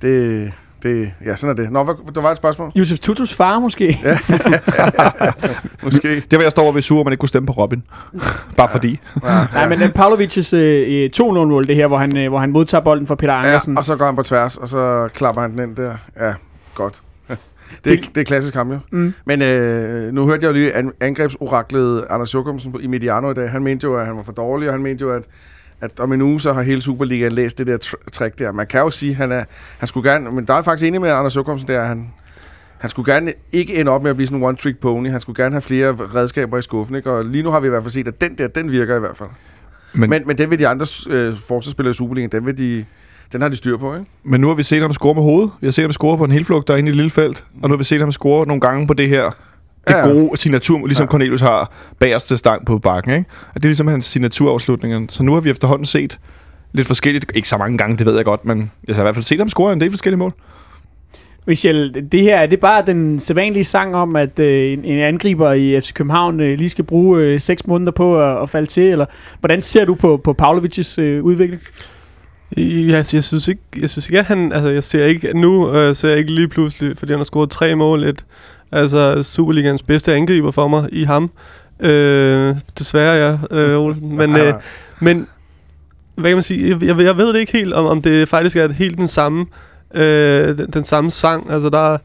[0.03, 1.73] Det, det, ja, sådan er det.
[1.73, 2.73] Nå, hvad, der var et spørgsmål?
[2.75, 3.99] Josef Tutus far måske?
[4.05, 4.19] Ja.
[5.83, 6.21] Måske.
[6.31, 7.83] Det var jeg står over ved sur, at man ikke kunne stemme på Robin.
[8.57, 9.01] Bare fordi.
[9.25, 12.85] Ja, Nej, men uh, Pavlovic's øh, 2-0-mål, det her, hvor han, øh, hvor han modtager
[12.85, 13.75] bolden fra Peter Ankersen.
[13.75, 15.97] ja, og så går han på tværs, og så klapper han den ind der.
[16.21, 16.35] Ja,
[16.75, 17.01] godt.
[17.85, 18.79] Det, er, Det- er klassisk ham jo.
[18.93, 19.15] Mm.
[19.25, 23.51] Men øh, nu hørte jeg jo lige an- angrebsoraklet Anders Jokumsen i Mediano i dag.
[23.51, 25.25] Han mente jo, at han var for dårlig, og han mente jo, at,
[25.81, 28.53] at om en uge, så har hele Superligaen læst det der tr- trick der.
[28.53, 29.45] Man kan jo sige, at han, er,
[29.79, 30.31] han skulle gerne...
[30.31, 32.09] Men der er faktisk enig med Anders Jokumsen der, at han,
[32.79, 35.11] han skulle gerne ikke ende op med at blive sådan en one-trick pony.
[35.11, 37.11] Han skulle gerne have flere redskaber i skuffen, ikke?
[37.11, 39.01] Og lige nu har vi i hvert fald set, at den der, den virker i
[39.01, 39.29] hvert fald.
[39.95, 42.85] Men, Men, men den vil de andre øh, forsvarsspillere i Superligaen, den, vil de,
[43.33, 44.07] den har de styr på, ikke?
[44.25, 45.51] men nu har vi set ham score med hovedet.
[45.61, 47.45] Vi har set ham score på en helflugt der inde i lille felt.
[47.63, 50.13] Og nu har vi set ham score nogle gange på det her det Ja, ja.
[50.13, 51.11] gode signatur, ligesom Ja.
[51.11, 53.13] Cornelius har bagerste stang på bakken.
[53.13, 53.25] Ikke?
[53.49, 55.07] Og det er ligesom hans signaturafslutninger.
[55.09, 56.19] Så nu har vi efterhånden set
[56.73, 57.33] lidt forskelligt.
[57.35, 59.39] Ikke så mange gange, det ved jeg godt, men jeg har i hvert fald set
[59.39, 60.33] ham score en del forskellige mål.
[61.47, 65.53] Michel, det her, er det bare den sædvanlige sang om, at øh, en, en angriber
[65.53, 68.83] i FC København øh, lige skal bruge øh, 6 måneder på at, at falde til,
[68.83, 69.07] eller
[69.41, 71.63] hvordan ser du på, på Pavlovic's øh, udvikling?
[72.57, 75.73] Ja, altså, jeg synes ikke, jeg synes ikke, at han, altså jeg ser ikke, nu
[75.75, 78.25] øh, ser jeg ikke lige pludselig, fordi han har scoret tre mål, et,
[78.73, 81.31] altså Superligans bedste angriber for mig i ham.
[81.81, 83.15] Øh, desværre,
[83.51, 84.17] ja, øh, Olsen.
[84.17, 84.55] Men, øh,
[85.01, 85.27] men
[86.15, 88.57] hvad kan man sige, jeg, jeg, jeg ved det ikke helt, om, om det faktisk
[88.57, 89.47] er helt den samme,
[89.95, 91.53] øh, den, den samme sang.
[91.53, 91.99] Altså der er,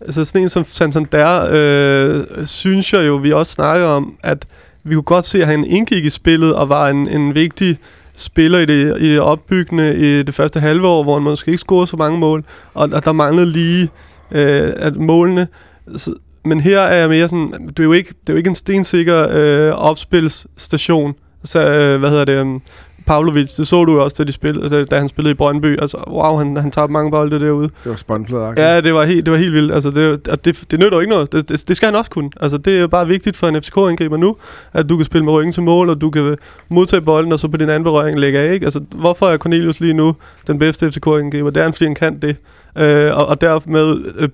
[0.00, 4.46] altså sådan en som Santander, øh, synes jeg jo, vi også snakker om, at
[4.84, 7.78] vi kunne godt se, at han indgik i spillet og var en, en vigtig
[8.16, 11.58] spiller i det, i det opbyggende i det første halve år, hvor han måske ikke
[11.58, 13.90] scorede så mange mål, og, og der manglede lige
[14.30, 15.48] øh, at målene.
[15.96, 18.48] Så, men her er jeg mere sådan, det er jo ikke, det er jo ikke
[18.48, 21.14] en stensikker øh, opspilsstation.
[21.44, 22.60] Så, øh, hvad hedder det, øh,
[23.06, 25.80] Pavlovic, det så du også, da, de spillede, da, da han spillede i Brøndby.
[25.80, 27.68] Altså, wow, han, han tabte mange bolde derude.
[27.84, 28.52] Det var spåndplader.
[28.56, 29.72] Ja, det var helt, det var helt vildt.
[29.72, 31.32] Altså, det, og det, det nytter jo ikke noget.
[31.32, 32.30] Det, det, det, skal han også kunne.
[32.40, 34.36] Altså, det er bare vigtigt for en FCK-angriber nu,
[34.72, 36.36] at du kan spille med ryggen til mål, og du kan
[36.68, 38.52] modtage bolden, og så på din anden berøring lægge af.
[38.52, 38.66] Ikke?
[38.66, 40.16] Altså, hvorfor er Cornelius lige nu
[40.46, 41.50] den bedste FCK-angriber?
[41.50, 42.36] Det er han, fordi han kan det.
[42.78, 44.28] Øh, og, og dermed, øh,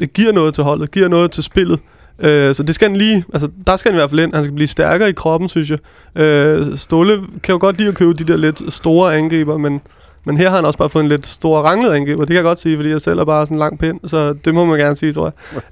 [0.00, 1.80] det giver noget til holdet, giver noget til spillet.
[2.18, 4.34] Øh, så det skal han lige, altså der skal han i hvert fald ind.
[4.34, 5.78] Han skal blive stærkere i kroppen, synes jeg.
[6.22, 9.80] Øh, Ståle kan jo godt lide at købe de der lidt store angriber, men,
[10.24, 12.18] men her har han også bare fået en lidt stor ranglet angriber.
[12.18, 14.32] Det kan jeg godt sige, fordi jeg selv er bare sådan en lang pind, så
[14.32, 15.62] det må man gerne sige, tror jeg.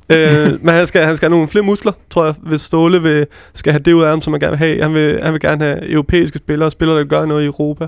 [0.46, 3.26] øh, men han skal, han skal have nogle flere muskler, tror jeg, hvis Ståle vil,
[3.54, 4.82] skal have det ud af ham, som man gerne vil have.
[4.82, 7.86] Han vil, han vil gerne have europæiske spillere, spillere, der gør noget i Europa.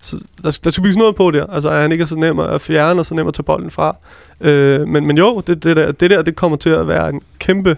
[0.00, 1.46] Så der, der skal bygges noget på der.
[1.46, 3.96] Altså, han ikke er så nem at fjerne, og så nem at tage bolden fra.
[4.40, 7.20] Øh, men, men jo, det, det, der, det der, det kommer til at være en
[7.38, 7.76] kæmpe,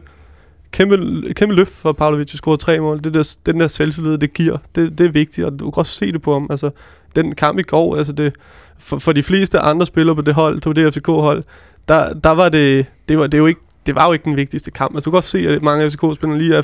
[0.73, 0.97] kæmpe,
[1.35, 3.05] kæmpe løft for Pavlovic at score tre mål.
[3.05, 5.93] Det der, den der selvtillid, det giver, det, det er vigtigt, og du kan også
[5.93, 6.47] se det på ham.
[6.51, 6.71] Altså,
[7.17, 8.35] den kamp i går, altså det,
[8.79, 11.45] for, for de fleste andre spillere på det hold, på det FCK-hold,
[11.89, 14.37] der, der var det, det var, det er jo ikke det var jo ikke den
[14.37, 14.95] vigtigste kamp.
[14.95, 16.63] Altså, du kan godt se, at mange FCK-spillere lige er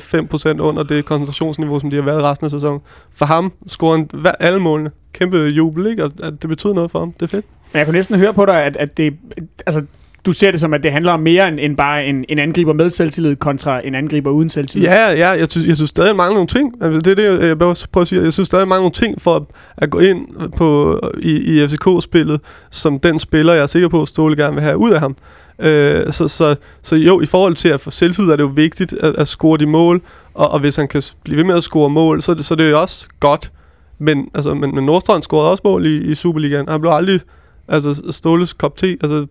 [0.57, 2.81] 5% under det koncentrationsniveau, som de har været resten af sæsonen.
[3.11, 4.91] For ham scorer han hver, alle målene.
[5.13, 6.03] Kæmpe jubel, ikke?
[6.03, 7.11] Og at det betyder noget for ham.
[7.11, 7.45] Det er fedt.
[7.73, 9.17] Men jeg kunne næsten høre på dig, at, at det,
[9.65, 9.85] altså,
[10.27, 12.73] du ser det som, at det handler om mere end, end bare en, en angriber
[12.73, 14.87] med selvtillid kontra en angriber uden selvtillid.
[14.87, 16.73] Ja, ja, jeg synes, jeg synes stadig, mangler nogle ting.
[16.83, 18.23] Altså, det er det, jeg prøver at sige.
[18.23, 19.43] Jeg synes stadig, han mangler nogle ting for at,
[19.77, 21.31] at gå ind på, i,
[21.63, 24.91] i FCK-spillet, som den spiller, jeg er sikker på, at Ståle gerne vil have ud
[24.91, 25.15] af ham.
[25.59, 28.93] Øh, så, så, så jo, i forhold til at få selvtillid, er det jo vigtigt
[28.93, 30.01] at, at score de mål,
[30.33, 32.53] og, og hvis han kan blive ved med at score mål, så, så det- så
[32.53, 33.51] er det jo også godt.
[33.99, 36.69] Men, altså, men, men Nordstrand scorede også mål i, i Superligaen.
[36.69, 37.19] Han blev aldrig
[37.67, 38.87] altså, Ståles kop te.
[39.01, 39.25] Altså,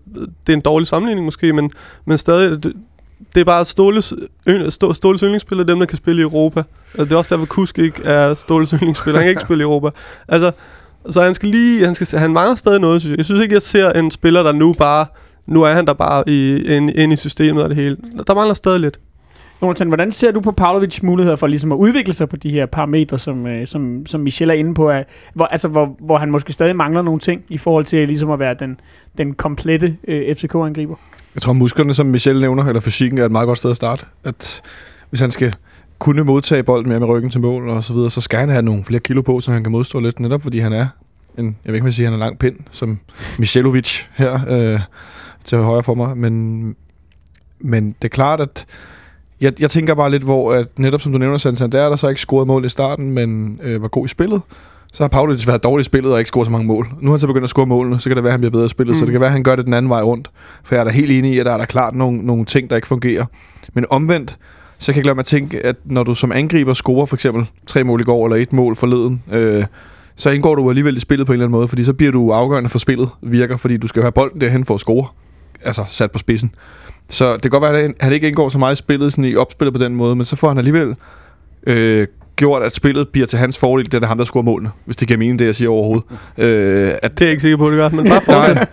[0.46, 1.70] det er en dårlig sammenligning måske, men,
[2.04, 2.72] men stadig, det,
[3.34, 4.14] det er bare Ståles,
[4.68, 6.62] Stå- Ståles yndlingsspiller, dem der kan spille i Europa.
[6.92, 9.18] Altså, det er også derfor, Kusk ikke er Ståles yndlingsspiller.
[9.18, 9.88] Han kan ikke spille i Europa.
[10.28, 10.52] Altså,
[11.10, 13.18] så han skal lige, han, skal, han mangler stadig noget, synes jeg.
[13.18, 15.06] Jeg synes ikke, jeg ser en spiller, der nu bare,
[15.46, 17.96] nu er han der bare i, ind, ind i systemet og det hele.
[18.26, 18.98] Der mangler stadig lidt.
[19.62, 22.66] Jonathan, hvordan ser du på Pavlovic muligheder for ligesom at udvikle sig på de her
[22.66, 25.02] parametre, som, øh, som, som Michel er inde på, er,
[25.34, 28.38] hvor, altså, hvor, hvor han måske stadig mangler nogle ting i forhold til ligesom at
[28.38, 28.80] være den,
[29.18, 30.94] den komplette øh, FCK-angriber?
[31.34, 34.04] Jeg tror, musklerne, som Michel nævner, eller fysikken, er et meget godt sted at starte.
[34.24, 34.62] At
[35.10, 35.54] hvis han skal
[35.98, 38.62] kunne modtage bolden mere med ryggen til mål og så videre, så skal han have
[38.62, 40.86] nogle flere kilo på, så han kan modstå lidt, netop fordi han er
[41.38, 42.98] en, jeg ved ikke, man siger, han er lang pind, som
[43.38, 44.80] Michelovic her øh,
[45.44, 46.76] til højre for mig, men,
[47.60, 48.66] men det er klart, at
[49.40, 52.20] jeg, jeg tænker bare lidt, hvor at netop som du nævner, Santander, der så ikke
[52.20, 54.42] scoret mål i starten, men øh, var god i spillet.
[54.92, 56.88] Så har Pavlovic været dårlig i spillet og ikke scoret så mange mål.
[57.00, 58.50] Nu har han så begyndt at score målene, så kan det være, at han bliver
[58.50, 58.96] bedre i spillet.
[58.96, 58.98] Mm.
[58.98, 60.30] Så det kan være, at han gør det den anden vej rundt.
[60.64, 62.70] For jeg er da helt enig i, at der er der klart nogle, nogle ting,
[62.70, 63.24] der ikke fungerer.
[63.74, 64.38] Men omvendt,
[64.78, 67.84] så kan jeg mig at tænke, at når du som angriber scorer for eksempel tre
[67.84, 69.64] mål i går, eller et mål forleden, øh,
[70.16, 72.30] så indgår du alligevel i spillet på en eller anden måde, fordi så bliver du
[72.30, 75.06] afgørende for spillet virker, fordi du skal have bolden derhen for at score.
[75.64, 76.50] Altså sat på spidsen.
[77.08, 79.36] Så det kan godt være, at han ikke indgår så meget i spillet, sådan i
[79.36, 80.94] opspillet på den måde, men så får han alligevel
[81.66, 84.70] øh, gjort, at spillet bliver til hans fordel, det er det ham, der scorer målene,
[84.84, 86.04] hvis det giver mening, det jeg siger overhovedet.
[86.38, 88.68] Øh, at Det er jeg ikke sikker på, det gør, men bare fortsæt.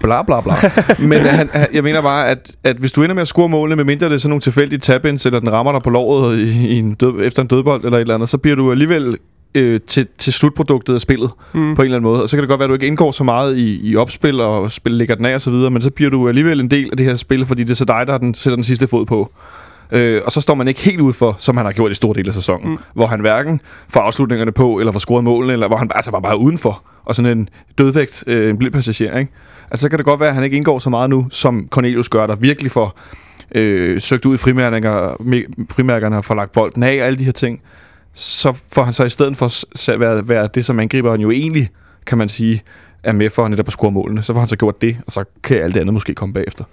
[0.00, 0.54] Bla bla bla.
[0.98, 3.48] Men øh, han, han, jeg mener bare, at, at hvis du ender med at score
[3.48, 6.68] målene, medmindre det er sådan nogle tilfældige tap eller den rammer dig på låret i,
[6.68, 9.16] i en død, efter en dødbold eller et eller andet, så bliver du alligevel
[9.54, 11.76] øh, til, til slutproduktet af spillet Mm.
[11.76, 12.22] på en eller anden måde.
[12.22, 14.40] Og så kan det godt være, at du ikke indgår så meget i, i opspil
[14.40, 16.88] og spil lægger den af og så videre, men så bliver du alligevel en del
[16.90, 19.06] af det her spil, fordi det er så dig, der den, sætter den sidste fod
[19.06, 19.32] på.
[19.92, 22.12] Øh, og så står man ikke helt ud for, som han har gjort i stor
[22.12, 22.78] del af sæsonen, Mm.
[22.94, 26.20] hvor han hverken får afslutningerne på, eller får scoret målene, eller hvor han altså var
[26.20, 26.82] bare udenfor.
[27.04, 29.32] Og sådan en dødvægt, øh, en blind passager, ikke?
[29.70, 32.08] Altså, så kan det godt være, at han ikke indgår så meget nu, som Cornelius
[32.08, 32.98] gør, der virkelig får
[33.54, 37.24] øh, søgt ud i frimærker, me- frimærkerne og får lagt bolden af og alle de
[37.24, 37.60] her ting.
[38.14, 41.68] Så får han så i stedet for s- være, være det, som angriberen jo egentlig,
[42.06, 42.62] kan man sige,
[43.02, 44.22] er med for netop at score målene.
[44.22, 46.64] Så får han så gjort det, og så kan alt det andet måske komme bagefter.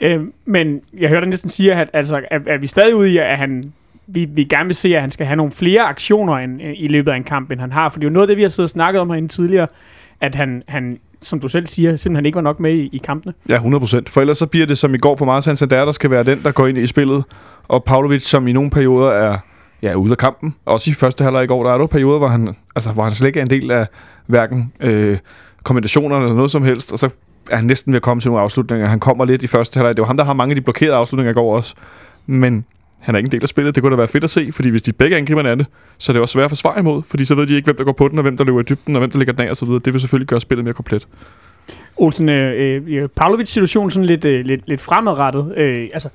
[0.00, 3.38] Øh, men jeg hørte næsten sige, at, altså, at, at vi stadig ude i, at
[3.38, 3.72] han,
[4.06, 7.12] vi, vi gerne vil se, at han skal have nogle flere aktioner end, i løbet
[7.12, 7.88] af en kamp, end han har.
[7.88, 9.66] For det er jo noget af det, vi har siddet og snakket om herinde tidligere,
[10.20, 13.34] at han, han som du selv siger, simpelthen ikke var nok med i, i kampene.
[13.48, 14.08] Ja, 100 procent.
[14.08, 16.42] For ellers så bliver det som i går for meget Santander, der skal være den,
[16.42, 17.24] der går ind i spillet.
[17.68, 19.38] Og Pavlovic, som i nogle perioder er
[19.82, 20.54] ja, ude af kampen.
[20.64, 23.12] Også i første halvleg i går, der er der perioder, hvor han, altså, hvor han
[23.12, 23.86] slet ikke er en del af
[24.26, 25.18] hverken øh,
[25.62, 26.92] kombinationerne eller noget som helst.
[26.92, 27.08] Og så
[27.50, 28.86] er han næsten ved at komme til nogle afslutninger.
[28.86, 29.96] Han kommer lidt i første halvleg.
[29.96, 31.74] Det var ham, der har mange af de blokerede afslutninger i går også.
[32.26, 32.64] Men
[32.98, 33.74] han er ikke en del af spillet.
[33.74, 35.66] Det kunne da være fedt at se, fordi hvis de begge angriberne er det,
[35.98, 37.84] så er det også svært at forsvare imod, fordi så ved de ikke, hvem der
[37.84, 39.50] går på den, og hvem der løber i dybden, og hvem der ligger den af,
[39.50, 39.80] og så videre.
[39.84, 41.08] Det vil selvfølgelig gøre spillet mere komplet.
[41.96, 45.54] Olsen, øh, øh, Pavlovic situation sådan lidt, øh, lidt, lidt fremadrettet.
[45.56, 46.08] Øh, altså,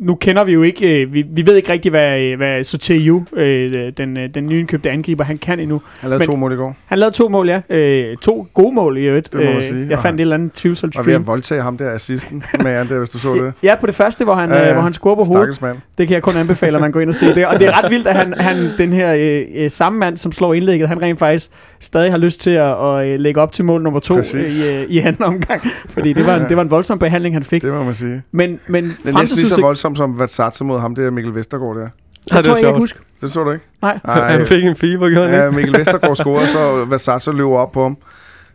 [0.00, 3.24] nu kender vi jo ikke, øh, vi, vi ved ikke rigtig, hvad, øh, hvad Soteju,
[3.36, 5.82] øh, den, øh, den nyindkøbte angriber, han kan endnu.
[6.00, 6.76] Han lavede Men- to mål i går.
[6.86, 7.60] Han lavede to mål, ja.
[7.70, 9.32] Øh, to gode mål i øvrigt.
[9.32, 9.86] Det må man Øh, sige.
[9.88, 11.20] Jeg Og fandt et eller andet tvivlsomt Og ved stream.
[11.22, 13.52] at voldtage ham der assisten med han der, hvis du så det.
[13.68, 14.72] Ja, på det første, hvor han, ja.
[14.72, 15.62] hvor han scorer på hovedet.
[15.62, 15.76] Mand.
[15.98, 17.46] Det kan jeg kun anbefale, at man går ind og ser det.
[17.46, 20.32] Og det er ret vildt, at han, han den her øh, øh, samme mand, som
[20.32, 23.64] slår indlægget, han rent faktisk stadig har lyst til at, at øh, lægge op til
[23.64, 24.68] mål nummer to Præcis.
[24.68, 25.62] i, øh, i anden omgang.
[25.88, 27.62] Fordi det var, en, det var en voldsom behandling, han fik.
[27.62, 28.22] Det må man sige.
[28.32, 31.34] Men, men Det er næsten lige så fremtidsudsigt, voldsomt som Vatsatsa mod ham, der Mikkel
[31.34, 31.82] Vestergaard der.
[31.82, 31.90] det
[32.24, 32.98] det er tror jeg ikke, jeg huske.
[33.20, 33.64] Det så du ikke?
[33.82, 33.98] Nej.
[34.36, 35.56] Han fik en feber, gjorde han Ja, ikke?
[35.56, 37.96] Mikkel Vestergaard scorer, så Vatsatsa løber op på ham.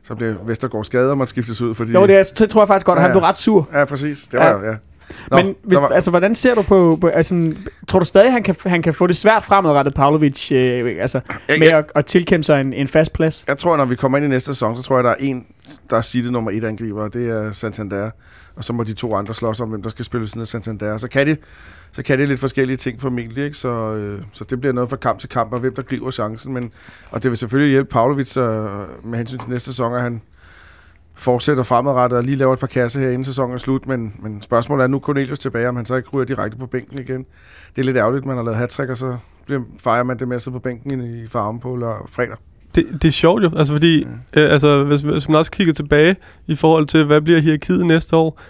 [0.03, 1.91] Så bliver Vestergaard skadet, og man skiftes ud, fordi...
[1.91, 3.19] Jo, det, er, det tror jeg faktisk godt, at Ja, han ja.
[3.19, 3.67] blev ret sur.
[3.73, 4.27] Ja, præcis.
[4.27, 4.69] Det var Ja.
[4.69, 4.75] ja.
[5.31, 7.53] Nå, Men hvis, var, altså, hvordan ser du på, på altså,
[7.87, 11.59] tror du stadig, han kan, han kan få det svært fremadrettet, Pavlovic, øh, altså, jeg,
[11.59, 13.43] med jeg, at, at tilkæmpe sig en, en fast plads?
[13.47, 15.45] jeg tror, når vi kommer ind i næste sæson, så tror jeg, der er en,
[15.89, 18.11] der er sittet nummer et angriber, og det er Santander.
[18.55, 20.47] Og så må de to andre slås om, hvem der skal spille ved siden af
[20.47, 20.97] Santander.
[20.97, 21.37] Så kan de,
[21.91, 23.57] så kan det lidt forskellige ting formentlig, ikke?
[23.57, 26.53] Så, øh, så det bliver noget fra kamp til kamp, og hvem der griber chancen.
[26.53, 26.71] Men,
[27.11, 28.65] og det vil selvfølgelig hjælpe Pavlovic øh,
[29.03, 30.21] med hensyn til næste sæson, at han
[31.17, 33.87] fortsætter fremadrettet og lige laver et par kasser her inden sæsonen er slut.
[33.87, 36.99] Men, men spørgsmålet er nu Cornelius tilbage, om han så ikke ryger direkte på bænken
[36.99, 37.25] igen.
[37.75, 40.35] Det er lidt ærgerligt, man har lavet hat og så bliver, fejrer man det med
[40.35, 42.35] at sidde på bænken i, i farven på lør- fredag.
[42.75, 46.15] Det, det er sjovt jo, altså fordi, øh, altså hvis, hvis man også kigger tilbage
[46.47, 48.41] i forhold til, hvad bliver hierarkiet næste år,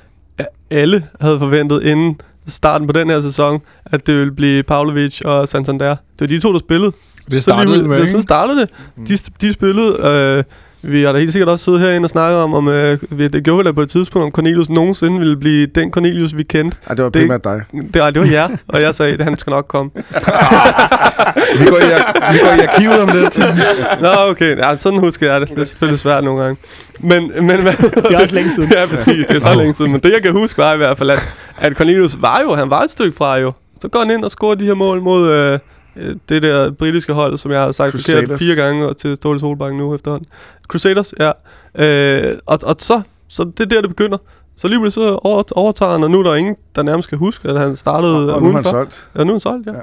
[0.69, 5.47] alle havde forventet inden starten på den her sæson, at det ville blive Pavlovic og
[5.47, 5.89] Santander.
[5.89, 6.91] Det var de to, der spillede.
[6.91, 8.69] Det Så lige, startede med, med, det, sådan startede det.
[9.08, 9.97] De, de spillede...
[10.04, 10.43] Øh,
[10.91, 13.43] vi har da helt sikkert også siddet herinde og snakket om, om øh, vi- det
[13.43, 16.77] gjorde vi da på et tidspunkt, om Cornelius nogensinde ville blive den Cornelius, vi kendte.
[16.87, 17.61] Ej, det var Det- primært dig.
[17.93, 19.91] Det, ej, det var jer, og jeg sagde, at han skal nok komme.
[21.59, 21.85] vi, går i,
[22.33, 23.39] vi går i arkivet om lidt.
[24.01, 24.57] Nå, okay.
[24.57, 25.49] Ja, sådan husker jeg det.
[25.49, 26.57] Det er selvfølgelig svært nogle gange.
[26.99, 28.71] Men, men hvad, Det er også længe siden.
[28.77, 29.25] ja, præcis.
[29.25, 29.91] Det er så længe siden.
[29.91, 32.69] Men det, jeg kan huske, var i hvert fald, at, at Cornelius var jo, han
[32.69, 33.51] var et stykke fra jo.
[33.81, 35.59] Så går han ind og scorer de her mål mod øh,
[36.29, 38.39] det der britiske hold, som jeg har sagt forkert Crusaders.
[38.39, 40.27] fire gange og til Ståle Solbakken nu efterhånden.
[40.67, 41.31] Crusaders, ja.
[41.75, 44.17] Øh, og, og så, så det er der, det begynder.
[44.58, 47.17] Så lige pludselig så over, overtager han, og nu er der ingen, der nærmest kan
[47.17, 49.10] huske, at han startede Og nu er han solgt.
[49.17, 49.71] Ja, nu er han solgt, ja.
[49.73, 49.79] Ja.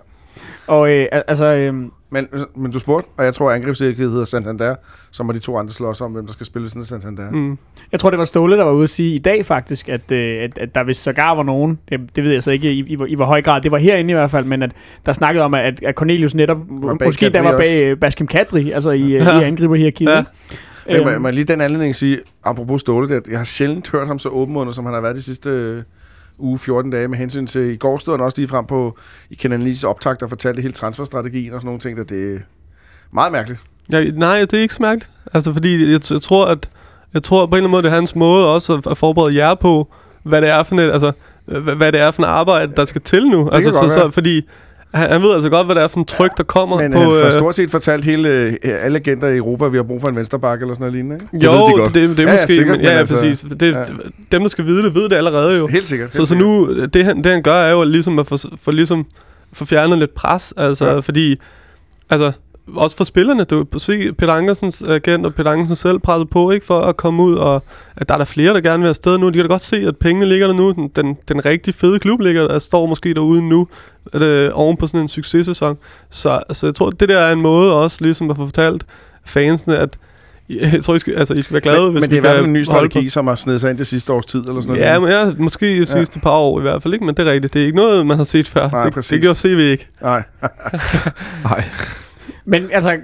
[0.66, 1.74] Og øh, al- altså, øh,
[2.12, 4.74] Men, men du spurgte, og jeg tror, at angrebsækket hedder Santander,
[5.10, 7.30] så må de to andre slås om, hvem der skal spille sådan Santander.
[7.30, 7.58] Mm.
[7.92, 10.42] Jeg tror, det var Ståle, der var ude at sige i dag faktisk, at, øh,
[10.44, 12.96] at, at der vist sågar var nogen, det, det ved jeg så ikke i, i,
[13.08, 14.72] i hvor høj grad, det var herinde i hvert fald, men at
[15.06, 18.26] der snakkede om, at, at Cornelius netop, Var måske der Kadri var bag øh, Baskem
[18.26, 19.40] Kadri, altså i, øh, Ja.
[19.40, 20.10] i angriberhierarkiet.
[20.10, 20.18] Ja.
[20.18, 21.04] ikke?
[21.04, 23.90] Men Øhm, må jeg lige den anledning sige, apropos Ståle, det, at jeg har sjældent
[23.90, 25.84] hørt ham så åbenmundet, som han har været de sidste
[26.42, 28.98] uge 14 dage, med hensyn til, i går stod han også lige frem på,
[29.30, 32.38] i Kenan Lees optag, der fortalte hele transferstrategien og sådan nogle ting, at det er
[33.12, 33.60] meget mærkeligt.
[33.92, 35.10] Ja, nej, det er ikke så mærkeligt.
[35.34, 36.68] Altså, fordi jeg, jeg tror, at
[37.14, 39.36] jeg tror på en eller anden måde, det er hans måde også at, at forberede
[39.36, 39.88] jer på,
[40.22, 41.12] hvad det er for et, altså,
[41.76, 43.48] hvad, det er for et arbejde, der skal til nu.
[43.50, 44.48] altså, kan godt så, så, fordi
[44.94, 46.98] han, han ved altså godt, hvad det er for en tryk, der kommer Men på...
[46.98, 49.82] han har øh, stort set fortalt hele, øh, alle agenter i Europa, at vi har
[49.84, 51.18] brug for en vensterbak eller sådan noget lignende.
[51.34, 51.46] Ikke?
[51.46, 51.94] jo, ved de godt.
[51.94, 52.52] det, det er Ja, ja, måske...
[52.54, 53.44] sikkert, men, ja, men ja, altså- præcis.
[53.60, 53.84] Det, ja.
[54.32, 55.66] Dem, der skal vide det, ved det allerede jo.
[55.66, 56.14] Helt sikkert.
[56.14, 56.48] Så, helt så sikkert.
[56.48, 59.06] nu, det han, det han gør, er jo ligesom at få, få, ligesom,
[59.52, 60.54] få fjernet lidt pres.
[60.56, 60.92] Altså, Ja.
[60.94, 60.98] ja.
[61.00, 61.36] fordi...
[62.10, 62.32] Altså,
[62.76, 66.50] også for spillerne, du kan se Peter Ankersens agent og Peter Ankersen selv presset på,
[66.50, 67.62] ikke, for at komme ud, og
[67.96, 69.28] at der er der flere, der gerne vil afsted nu.
[69.28, 70.70] De kan da godt se, at pengene ligger der nu.
[70.72, 73.68] Den, den, den rigtig fede klub ligger der, står måske derude nu,
[74.12, 75.78] at, øh, oven på sådan en successæson.
[76.10, 78.84] Så altså, jeg tror, det der er en måde også ligesom at få fortalt
[79.24, 79.98] fansene, at
[80.72, 82.20] jeg tror, I skal, altså, I skal være glade, men, hvis men det er i
[82.20, 84.26] hvert fald en ny holde på- strategi, som har snedet sig ind det sidste års
[84.26, 84.92] tid, eller sådan noget.
[84.92, 87.06] Ja, men ja, måske de sidste par år i hvert fald, ikke?
[87.06, 87.54] Men det er rigtigt.
[87.54, 88.70] Det er ikke noget, man har set før.
[88.70, 89.10] Nej, det, præcis.
[89.10, 89.88] det gjorde CV ikke.
[90.02, 90.22] Nej.
[91.44, 91.64] Nej.
[92.44, 92.92] Men altså,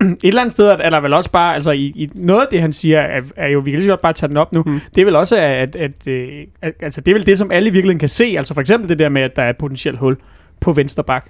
[0.00, 2.60] et eller andet sted er der vel også bare, altså i, i noget af det,
[2.60, 4.62] han siger, er, er jo, vi kan lige så godt bare tage den op nu,
[4.66, 4.80] Mm.
[4.94, 6.28] det er vel også, at, at, øh,
[6.62, 8.88] at, altså det er vel det, som alle i virkeligheden kan se, altså for eksempel
[8.88, 10.16] det der med, at der er et potentielt hul
[10.60, 11.26] på venstre bak.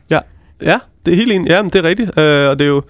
[0.62, 1.48] Ja, det er helt enig.
[1.50, 2.08] Ja, men det er rigtigt.
[2.18, 2.82] Øh, og det er jo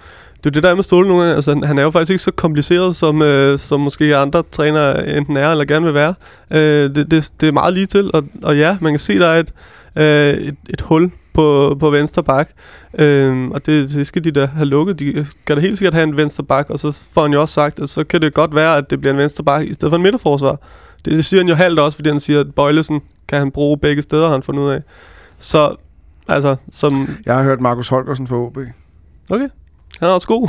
[0.45, 1.35] det, er det der med Ståle nogle gange.
[1.37, 5.17] Altså, han- han er jo faktisk ikke så kompliceret, som, øh, som måske andre trænere
[5.17, 6.15] enten er eller gerne vil være.
[6.51, 9.27] Øh, det, det, det er meget lige til, og, og ja, man kan se, der
[9.29, 9.53] er et,
[9.97, 12.51] øh, et, et hul på, på venstre bak.
[12.99, 14.99] Øh, og det, det skal de da have lukket.
[15.01, 17.55] De skal da helt sikkert have en venstre bak, og så får han jo også
[17.55, 19.91] sagt, at så kan det godt være, at det bliver en venstre bak i stedet
[19.91, 20.59] for en midterforsvar.
[21.05, 23.79] Det, det siger han jo halvt også, fordi han siger, at Bøjlesen kan han bruge
[23.79, 24.83] begge steder, har han fundet ud af.
[25.39, 25.77] Så,
[26.29, 27.09] altså, som...
[27.27, 28.59] Jeg har hørt Markus Holgersen fra OB.
[29.31, 29.49] Okay.
[30.01, 30.49] Han er også god.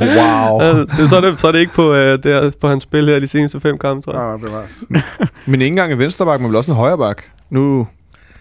[0.00, 0.60] wow.
[0.66, 2.82] Altså, det, så, er det, så er det ikke på, øh, det er på hans
[2.82, 4.22] spil her de seneste fem kampe, tror jeg.
[4.22, 4.84] Nej, nej, bevares.
[5.46, 7.22] Men ikke engang en vensterbak, men vel også en højrebak.
[7.50, 7.86] Nu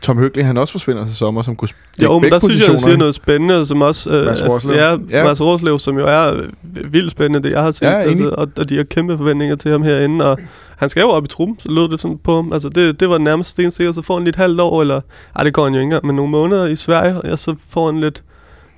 [0.06, 1.70] Tom Høgli, han også forsvinder til sommer, som kunne
[2.04, 4.10] Jo, men der synes jeg, han siger noget spændende, som også...
[4.10, 4.76] Øh, Mads Rorslev.
[4.76, 5.24] Ja, Ja.
[5.24, 7.82] Mads Rorslev, som jo er øh, vildt spændende, det jeg har set.
[7.82, 10.40] Ja, altså, og, og, de har kæmpe forventninger til ham herinde, og
[10.78, 12.54] han skal jo op i truppen, så lød det sådan på ham.
[12.54, 15.02] Altså, det, det var nærmest stensikkert, så får han lige et halvt år, eller...
[15.36, 17.92] Ej, det går han jo ikke engang, men nogle måneder i Sverige, og så får
[17.92, 18.24] han lidt,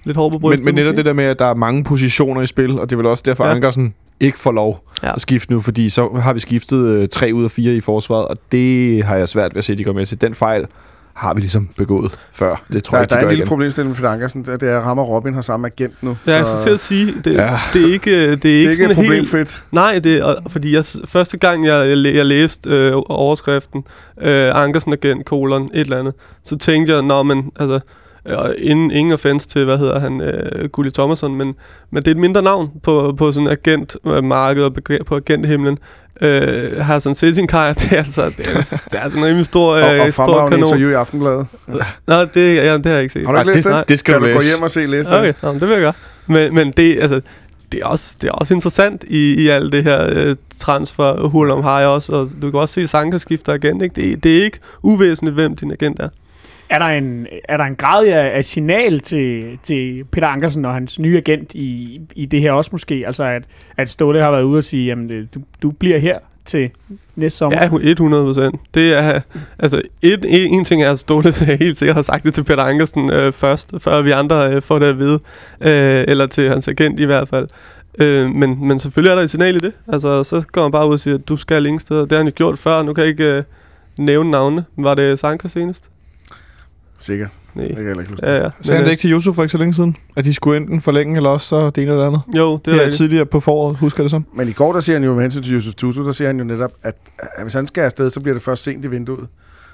[0.05, 0.65] lidt hår på Men, brystet.
[0.65, 0.97] men netop måske.
[0.97, 3.23] det der med, at der er mange positioner i spil, og det er vel også
[3.25, 3.51] derfor, ja.
[3.51, 4.83] Ankersen ikke får lov.
[5.03, 5.13] Ja.
[5.13, 8.27] at skifte nu, fordi så har vi skiftet øh, tre ud af fire i forsvaret,
[8.27, 10.21] og det har jeg svært ved at se, at de går med til.
[10.21, 10.65] Den fejl
[11.17, 12.63] har vi ligesom begået før.
[12.73, 13.47] Det tror Der, jeg ikke, der de er en gør lille igen.
[13.47, 16.17] problemstilling med Ankersen, det er, det er at Rammer Robin har samme agent nu.
[16.27, 17.59] Ja, jeg skal til at sige, det, Ja.
[17.73, 19.07] det er ikke, det er ikke, det er ikke sådan helt...
[19.07, 19.63] problemfrit.
[19.71, 23.83] Nej, det er, fordi jeg, første gang, jeg, jeg, jeg læste øh, overskriften,
[24.21, 27.79] øh, Ankersen agent, kolon, et eller andet, så tænkte jeg, nå, men altså,
[28.27, 31.55] øh, ingen, ingen offense til, hvad hedder han, øh, Gulli Thomasson, men,
[31.91, 35.77] men det er et mindre navn på, på sådan agentmarkedet og begre- på agenthimlen.
[36.21, 38.59] Øh, Hassan Setinkaj, det er altså, det er,
[38.91, 40.67] det er altså en rimelig stor, Og, øh, og stor fremragende kanon.
[40.67, 41.47] interview i Aftenbladet.
[42.07, 43.25] Nej, det, ja, det har jeg ikke set.
[43.25, 43.89] Har du ikke læst det- det?
[43.89, 44.51] det skal kan du du gå læse.
[44.55, 45.19] hjem og se læse det?
[45.19, 45.93] Okay, nå, men det vil jeg gøre.
[46.27, 47.21] Men, men det, altså,
[47.71, 51.51] det er også, det er også interessant i, i alt det her øh, transfer hul
[51.51, 54.01] om har jeg også, og du kan også se, at Sanka skifter agent, ikke?
[54.01, 56.09] Det, det er ikke uvæsentligt, hvem din agent er.
[56.69, 60.73] Er der en, er der en grad af, af signal til, til Peter Ankersen og
[60.73, 63.03] hans nye agent i, i det her også måske?
[63.05, 63.43] Altså at,
[63.77, 66.71] at Ståle har været ude og sige, jamen øh, du, du bliver her til
[67.15, 67.79] næste sommer.
[67.83, 68.59] Ja, 100 procent.
[68.73, 69.21] Det er,
[69.59, 72.63] altså, et, en, en ting er, at Ståle helt sikkert har sagt det til Peter
[72.63, 75.19] Ankersen øh, først, før vi andre øh, får det at vide,
[75.61, 77.47] øh, eller til hans agent i hvert fald.
[77.99, 79.73] Øh, men, men selvfølgelig er der et signal i det.
[79.87, 82.01] Altså, så går man bare ud og siger, at du skal ingen steder.
[82.01, 82.81] Det har han jo gjort før.
[82.81, 83.43] Nu kan jeg ikke, øh,
[83.97, 84.65] nævne navne.
[84.77, 85.89] Var det Sanka senest?
[86.99, 87.29] Sikkert.
[87.55, 87.65] Nej.
[87.67, 88.27] Det kan jeg heller ikke huske.
[88.29, 88.49] Ja, ja.
[88.61, 89.95] Sagde han det ikke til Yusuf for ikke så længe siden?
[90.17, 92.21] At de skulle enten forlænge, eller også så det ene eller det andet?
[92.29, 92.95] øh, Jo, det Det er rigtigt.
[92.95, 94.25] tidligere på foråret, husker jeg det som.
[94.35, 96.37] Men i går, der siger han jo med hensyn til Yusuf Tutu, der siger han
[96.37, 99.27] jo netop, at, at hvis han skal afsted, så bliver det først sent i vinduet,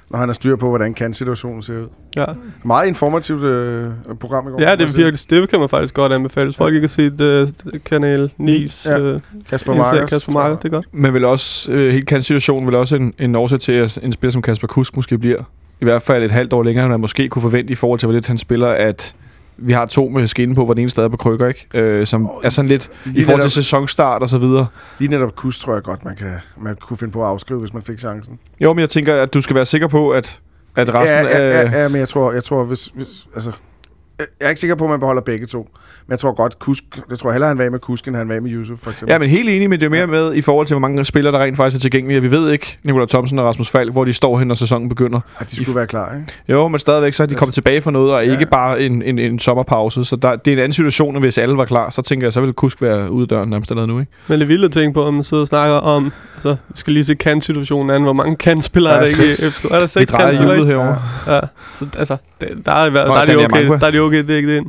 [0.09, 1.87] når han har styr på, hvordan kan situationen se ud.
[2.15, 2.25] Ja.
[2.63, 4.61] Meget informativt øh, program i går.
[4.61, 6.45] Ja, det jeg er virkelig, det kan man faktisk godt anbefale.
[6.45, 7.21] Hvis folk ikke har set
[7.65, 8.97] uh, Kanal 9's Ja.
[8.97, 9.15] ja.
[9.15, 10.09] uh, Kasper Markers.
[10.09, 10.85] Kasper Marker, det er godt.
[10.91, 14.11] Men vel også, øh, helt kendt situation, vil også en, en årsag til, at en
[14.11, 15.43] spiller som Kasper Kusk måske bliver
[15.83, 18.07] i hvert fald et halvt år længere, end man måske kunne forvente i forhold til,
[18.07, 19.15] hvor lidt han spiller, at
[19.57, 21.67] vi har to med skinne på, hvor den ene stadig på krykker, ikke?
[21.73, 24.67] Øh, som Åh, er sådan lidt Lige i forhold til netop, sæsonstart og så videre.
[24.99, 27.73] lige netop kus, tror jeg godt, man, kan, man kunne finde på at afskrive, hvis
[27.73, 28.39] man fik chancen.
[28.61, 30.39] Jo, men jeg tænker, at du skal være sikker på, at,
[30.75, 31.71] at resten ja, ja, af...
[31.71, 33.51] ja, ja, men jeg tror, jeg tror hvis, hvis, altså,
[34.39, 35.69] jeg er ikke sikker på, at man beholder begge to.
[36.07, 38.39] Men jeg tror godt, Kusk, jeg tror hellere, han var med Kusk, end han var
[38.39, 39.13] med Yusuf, for eksempel.
[39.13, 41.33] Ja, men helt enig, men det er mere med i forhold til, hvor mange spillere,
[41.33, 42.21] der rent faktisk er tilgængelige.
[42.21, 45.19] Vi ved ikke, Nikolaj Thomsen og Rasmus Falk, hvor de står hen, når sæsonen begynder.
[45.39, 46.27] At de skulle være klar, ikke?
[46.49, 48.31] Jo, men stadigvæk, så er de Altså, kommet tilbage for noget, og ja.
[48.31, 50.05] ikke bare en, en, en sommerpause.
[50.05, 51.89] Så der, det er en anden situation, hvis alle var klar.
[51.89, 54.11] Så tænker jeg, så ville Kusk være ude af døren nærmest allerede nu, ikke?
[54.27, 56.11] Men det vildt at tænke på, om man sidder og snakker om...
[56.49, 58.03] Vi skal lige se kan-situationen an.
[58.03, 59.35] Hvor mange kan-spillere Der er er der ikke?
[59.35, 59.63] seks.
[59.63, 60.55] i- Er der Vi seks drejer kan-spillere?
[60.57, 60.79] hjulet ikke?
[60.81, 61.35] herovre.
[61.35, 61.39] Ja.
[61.71, 64.23] Så altså, det, der, er, der, Nå, er de Daniel okay, der er de okay
[64.27, 64.65] dækket ind.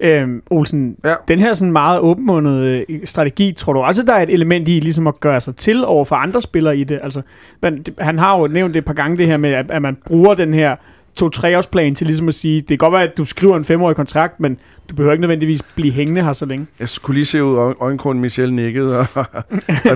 [0.00, 1.14] Øhm, Olsen, Ja.
[1.28, 4.80] den her sådan meget åbenmundede øh, strategi, tror du også, der er et element i
[4.80, 7.00] ligesom at gøre sig til over for andre spillere i det?
[7.02, 7.22] Altså,
[7.62, 9.96] det- han har jo nævnt det et par gange det her med, at, at man
[10.06, 10.76] bruger den her
[11.16, 14.40] to-treårsplan til ligesom at sige, det kan godt være, at du skriver en femårig kontrakt,
[14.40, 14.58] men
[14.90, 16.66] du behøver ikke nødvendigvis blive hængende her så længe.
[16.80, 18.98] Jeg kunne lige se ud af øjenkronen, Michel nikkede.
[18.98, 19.26] Og, og,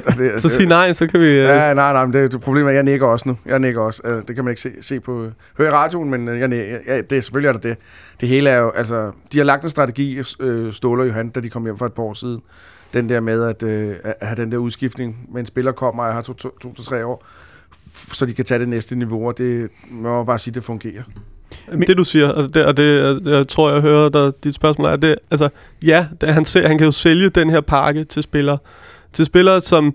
[0.07, 1.27] og det, Så sig nej, så kan vi...
[1.27, 3.37] øh, Ja, nej, nej, men det, det problemet er, at jeg nikker også nu.
[3.47, 4.03] Jeg nikker også.
[4.05, 5.27] Øh, Det kan man ikke se, se på...
[5.59, 6.79] Høre i radioen, men øh, jeg, nikker.
[6.87, 7.77] ja, det, selvfølgelig er det det.
[8.21, 8.71] Det hele er jo...
[8.71, 11.87] Altså, de har lagt en strategi, øh, Ståle og Johan, da de kom hjem for
[11.87, 12.41] et par år siden.
[12.95, 16.15] Den der med at, øh, at have den der udskiftning, med en spiller kommer og
[16.15, 17.27] har to, to, to til tre år, f-
[18.13, 21.03] så de kan tage det næste niveau, og det man må bare sige, det fungerer.
[21.87, 24.97] Det du siger, og det, og det jeg, tror, jeg hører der, dit spørgsmål er,
[24.97, 25.49] det, altså,
[25.85, 28.59] ja, det, han, sælger, han kan jo sælge den her pakke til spillere.
[29.13, 29.95] Til spillere, som,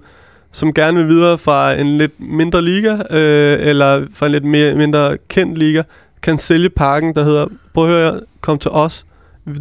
[0.52, 4.76] som gerne vil videre fra en lidt mindre liga, øh, eller fra en lidt mere,
[4.76, 5.84] mindre kendt liga,
[6.22, 9.06] kan sælge pakken, der hedder, prøv at høre, kom til os.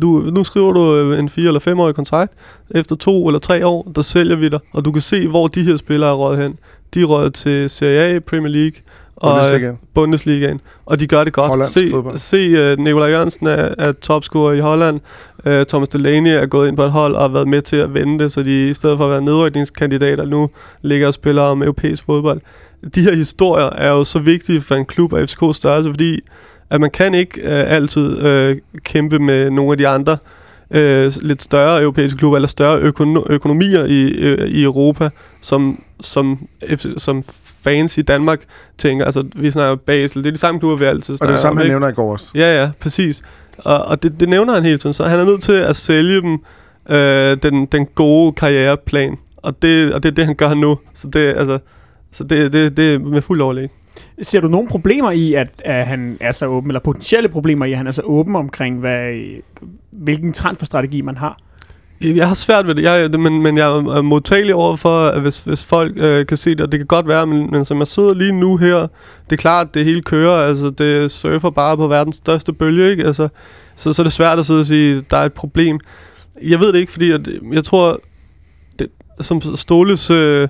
[0.02, 2.33] Du, nu skriver du øh, en fire- eller femårig kontrakt.
[2.70, 5.62] Efter to eller tre år, der sælger vi dig, og du kan se, hvor de
[5.62, 6.59] her spillere er røget hen.
[6.94, 8.81] De røget til Serie A, Premier League,
[9.16, 9.79] og, øh, Bundesligaen.
[9.94, 11.48] Bundesligaen, og de gør det godt.
[11.48, 12.18] Hollandsk se, fodbold.
[12.18, 15.00] se uh, Nikolaj Jørgensen er, er topscorer i Holland.
[15.46, 17.94] Uh, Thomas Delaney er gået ind på et hold og har været med til at
[17.94, 20.50] vende det, så de i stedet for at være nedrykningskandidater nu
[20.83, 22.40] ligger og spiller om europæisk fodbold.
[22.94, 26.20] De her historier er jo så vigtige for en klub af FCK's størrelse, fordi
[26.70, 30.16] at man kan ikke uh, altid uh, kæmpe med nogle af de andre
[30.70, 36.49] øh, lidt større europæiske klubber, eller større økono- økonomier i, øh, i Europa, som, som,
[36.97, 37.23] som
[37.65, 38.41] fans i Danmark
[38.79, 41.33] tænker, altså vi snakker Basel, det er de samme klubber, vi altid Og snakker det
[41.33, 42.31] er det samme, om, han nævner i går også.
[42.35, 43.23] Ja, ja, præcis.
[43.59, 46.21] Og, og det, det nævner han hele tiden, så han er nødt til at sælge
[46.21, 46.39] dem
[46.91, 49.17] øh, den, den gode karriereplan.
[49.37, 50.79] Og det, og det er det, han gør nu.
[50.95, 51.59] Så det, altså,
[52.11, 53.69] så det, det, det er med fuld overlæg.
[54.23, 57.73] Ser du nogle problemer i, at, at han er så åben, eller potentielle problemer i,
[57.73, 59.15] at han er så åben omkring, hvad,
[59.91, 61.39] hvilken transferstrategi man har?
[62.01, 65.39] Jeg har svært ved det, jeg, men, men jeg er modtagelig over for, at hvis,
[65.39, 67.87] hvis folk øh, kan se det, og det kan godt være, men, men som jeg
[67.87, 68.79] sidder lige nu her,
[69.25, 72.91] det er klart, at det hele kører, altså det surfer bare på verdens største bølge,
[72.91, 73.05] ikke?
[73.05, 73.29] Altså,
[73.77, 75.81] så, så er det svært at sidde og sige, at der er et problem.
[76.43, 78.01] Jeg ved det ikke, fordi at, jeg tror,
[78.79, 78.89] det,
[79.21, 80.49] som Ståles øh,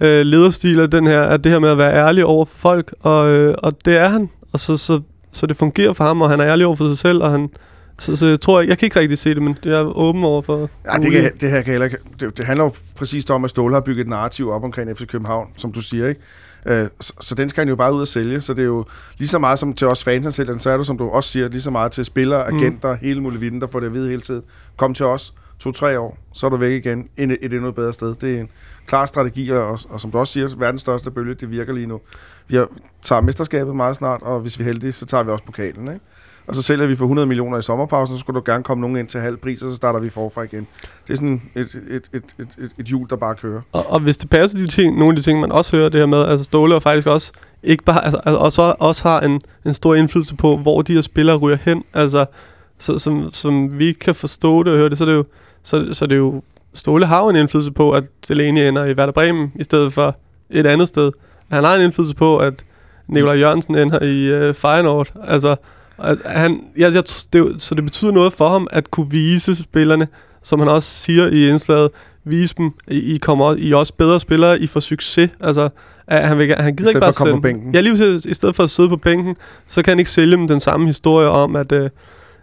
[0.00, 2.94] øh, lederstil er den her, at det her med at være ærlig over for folk,
[3.00, 5.00] og, øh, og det er han, og så, så,
[5.32, 7.50] så det fungerer for ham, og han er ærlig over for sig selv, og han,
[7.98, 10.24] så, så jeg tror, jeg, jeg kan ikke rigtig se det, men jeg er åben
[10.24, 10.70] over for...
[10.84, 11.98] Ja, det, kan, det her kan heller ikke...
[12.20, 15.06] Det, det handler jo præcis om, at Ståle har bygget et narrativ op omkring FC
[15.06, 16.20] København, som du siger, ikke?
[16.66, 18.84] Øh, så, så den skal han jo bare ud og sælge, så det er jo
[19.18, 21.48] lige så meget som til os fans selv, så er det, som du også siger,
[21.48, 22.98] lige så meget til spillere, agenter, mm.
[23.00, 24.42] hele muligheden, der får det at vide hele tiden.
[24.76, 28.14] Kom til os, to-tre år, så er du væk igen, ind et endnu bedre sted.
[28.14, 28.48] Det er en
[28.86, 32.00] klar strategi, og, og som du også siger, verdens største bølge, det virker lige nu.
[32.48, 32.68] Vi har,
[33.02, 36.04] tager mesterskabet meget snart, og hvis vi er heldige, så tager vi også pokalen, ikke?
[36.46, 38.96] Og så sælger vi for 100 millioner i sommerpausen, så skulle du gerne komme nogen
[38.96, 40.66] ind til halv pris, og så starter vi forfra igen.
[41.06, 43.60] Det er sådan et, et, et, et, et, et hjul, der bare kører.
[43.72, 46.00] Og, og hvis det passer de ting, nogle af de ting, man også hører det
[46.00, 47.32] her med, altså Ståle og faktisk også,
[47.62, 51.00] ikke bare, altså, altså også, også har en, en stor indflydelse på, hvor de her
[51.00, 52.26] spillere ryger hen, altså,
[52.78, 55.24] så, som, som vi kan forstå det og høre det, så er det jo,
[55.62, 56.42] så, så er det jo,
[56.74, 60.16] Ståle har jo en indflydelse på, at Delaney ender i Werder Bremen, i stedet for
[60.50, 61.12] et andet sted.
[61.50, 62.64] Han har en indflydelse på, at
[63.08, 65.56] Nikolaj Jørgensen ender i øh, Feyenoord, altså,
[66.26, 70.08] han, jeg, jeg, det, så det betyder noget for ham, at kunne vise spillerne,
[70.42, 71.90] som han også siger i indslaget,
[72.24, 75.30] vise dem, I, I kommer I er også bedre spillere, I får succes.
[75.40, 75.68] Altså,
[76.06, 77.74] at han, vil, han gider ikke bare sælge på bænken.
[77.74, 78.20] Ja, lige.
[78.28, 79.36] I stedet for at sidde på bænken,
[79.66, 81.72] så kan han ikke sælge dem den samme historie om, at...
[81.72, 81.90] Øh,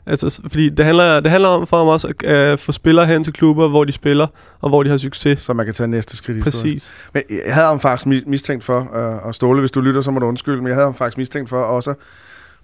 [0.05, 3.24] altså, fordi det handler, det handler om for ham også at øh, få spillere hen
[3.24, 4.28] til klubber, hvor de spiller,
[4.62, 5.41] og hvor de har succes.
[5.41, 6.76] Så man kan tage næste skridt i historien.
[6.76, 6.91] Præcis.
[7.14, 10.12] Men jeg havde ham faktisk mi- mistænkt for, øh, og Ståle, hvis du lytter, så
[10.12, 11.93] må du undskylde, men jeg havde ham faktisk mistænkt for også,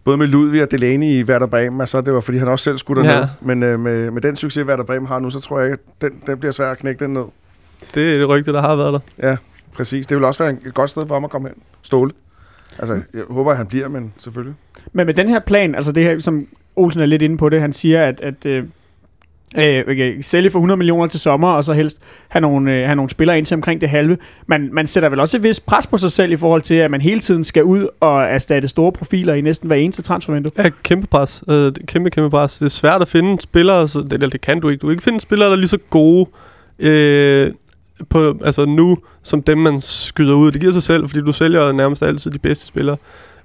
[0.06, 2.78] både med Ludvig og Delaney i Werder Bremen, altså det var fordi han også selv
[2.78, 3.20] skulle derned.
[3.20, 3.28] Ja.
[3.42, 6.02] Men øh, med, med den succes, Werder Bremen har nu, så tror jeg ikke, at
[6.02, 7.26] den, den bliver svær at knække den ned.
[7.96, 9.38] Det er det rygte, der har været der.
[9.74, 10.08] Præcis.
[10.08, 11.58] Det vil også være et godt sted for ham at komme hen.
[11.82, 12.12] Ståle.
[12.80, 14.56] Altså, jeg håber, at han bliver, men selvfølgelig.
[14.94, 17.62] Men med den her plan, altså det her, som Olsen er lidt inde på det,
[17.62, 18.64] han siger, at, at øh,
[19.58, 22.96] øh, okay, sælge for 100 millioner til sommer, og så helst have nogle, øh, have
[22.96, 24.18] nogle spillere ind til omkring det halve.
[24.48, 26.92] Man, man sætter vel også et vist pres på sig selv i forhold til, at
[26.92, 30.52] man hele tiden skal ud og erstatte store profiler i næsten hver eneste transfervindue.
[30.58, 31.44] Ja, kæmpe pres.
[31.50, 32.58] Øh, det kæmpe, kæmpe pres.
[32.58, 34.82] Det er svært at finde spillere, så det, eller det kan du ikke.
[34.82, 36.30] Du kan ikke finde spillere, der er lige så gode
[36.80, 37.52] øh,
[38.10, 40.52] på, altså nu, som dem, man skyder ud.
[40.52, 42.98] Det giver sig selv, fordi du sælger nærmest altid de bedste spillere.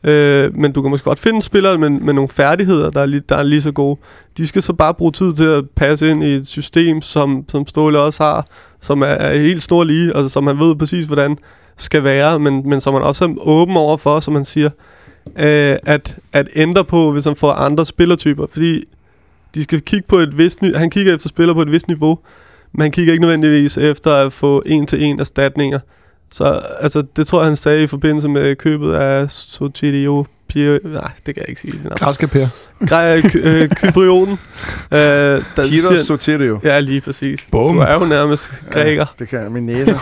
[0.05, 3.23] Øh, men du kan måske godt finde spillere med, med nogle færdigheder, der er, lige,
[3.29, 4.01] der er lige så gode.
[4.37, 7.67] De skal så bare bruge tid til at passe ind i et system, som, som
[7.67, 8.47] Ståle også har,
[8.81, 11.39] som er, er helt snorlige, altså som han ved præcis, hvordan
[11.77, 14.71] skal være, men, men som man også er åben over for, som man siger,
[15.37, 18.47] øh, at, at ændre på, hvis han får andre spillertyper.
[18.53, 18.85] Fordi
[19.55, 22.19] de skal kigge på et vist han kigger efter spillere på et vist niveau,
[22.73, 25.79] men han kigger ikke nødvendigvis efter at få en-til-en erstatninger.
[26.33, 30.79] Så altså, det tror jeg, han sagde i forbindelse med købet af Sotilio Pio...
[30.85, 31.75] Nej, det kan jeg ikke sige.
[31.97, 32.47] Græske Per.
[33.45, 34.33] Øh, Kyprioten.
[34.33, 34.39] øh,
[34.99, 36.61] der Peter siger- Sotirio.
[36.65, 37.47] Ja, lige præcis.
[37.51, 37.75] Bum.
[37.75, 39.07] Du er jo nærmest græker.
[39.19, 39.53] Det kan jeg.
[39.53, 39.95] Min næse.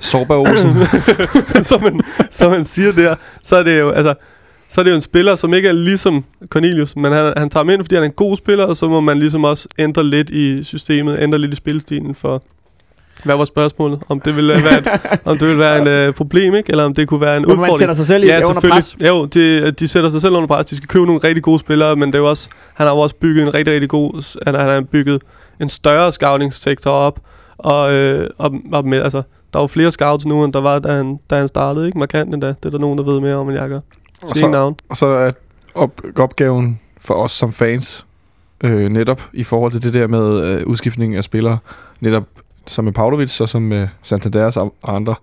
[0.00, 0.70] Sorba Olsen.
[1.70, 2.00] som, man,
[2.30, 4.14] som man siger der, så er det jo, altså,
[4.68, 7.64] så er det jo en spiller, som ikke er ligesom Cornelius, men han, han tager
[7.64, 10.04] ham ind, fordi han er en god spiller, og så må man ligesom også ændre
[10.04, 12.42] lidt i systemet, ændre lidt i spilstilen for,
[13.24, 14.00] hvad var spørgsmålet?
[14.08, 14.88] Om det ville være et,
[15.24, 16.70] om det ville være en øh, problem, ikke?
[16.70, 17.78] Eller om det kunne være en Hvor man udfordring?
[17.78, 18.74] sætter sig selv i, ja, under selvfølgelig.
[18.74, 18.96] pres.
[19.08, 20.66] Jo, de, de sætter sig selv under pres.
[20.66, 23.00] De skal købe nogle rigtig gode spillere, men det er jo også, han har jo
[23.00, 24.38] også bygget en rigtig, rigtig god...
[24.46, 25.22] Han, han har bygget
[25.60, 27.20] en større scouting-sektor op,
[27.58, 30.78] og, øh, og, og med, altså, der er jo flere scouts nu, end der var,
[30.78, 31.98] da han, da han startede, ikke?
[31.98, 32.46] Markant endda.
[32.46, 33.80] Det er der nogen, der ved mere om, end jeg gør.
[34.22, 34.76] Og så- navn.
[34.90, 35.30] Og så er
[35.74, 38.06] op, opgaven for os som fans,
[38.64, 41.58] øh, netop i forhold til det der med øh, udskiftning af spillere,
[42.00, 42.24] netop
[42.70, 45.14] som med Pavlovic og som med Santanderas og andre,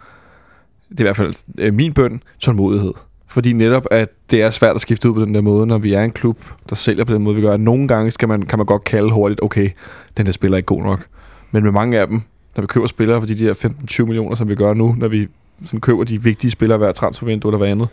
[0.89, 2.93] det er i hvert fald øh, min bøn, tålmodighed.
[3.28, 5.93] Fordi netop, at det er svært at skifte ud på den der måde, når vi
[5.93, 6.39] er en klub,
[6.70, 7.58] der sælger på den måde, vi gør.
[7.58, 9.70] Nogle gange skal man, kan man godt kalde hurtigt, okay,
[10.18, 11.06] den der spiller er ikke god nok.
[11.52, 12.22] Men med mange af dem,
[12.56, 13.54] når vi køber spillere for de der
[13.91, 15.28] 15-20 millioner, som vi gør nu, når vi
[15.66, 17.88] sådan køber de vigtige spillere hver transfervindue eller hvad andet,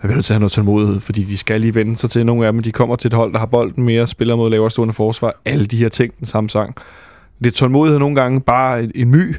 [0.00, 2.10] så er vi nødt til at have noget tålmodighed, fordi de skal lige vende sig
[2.10, 2.62] til nogle af dem.
[2.62, 5.34] De kommer til et hold, der har bolden mere, spiller mod lavere stående forsvar.
[5.44, 6.76] Alle de her ting, den samme sang.
[7.40, 9.34] Lidt tålmodighed nogle gange, bare en, en my.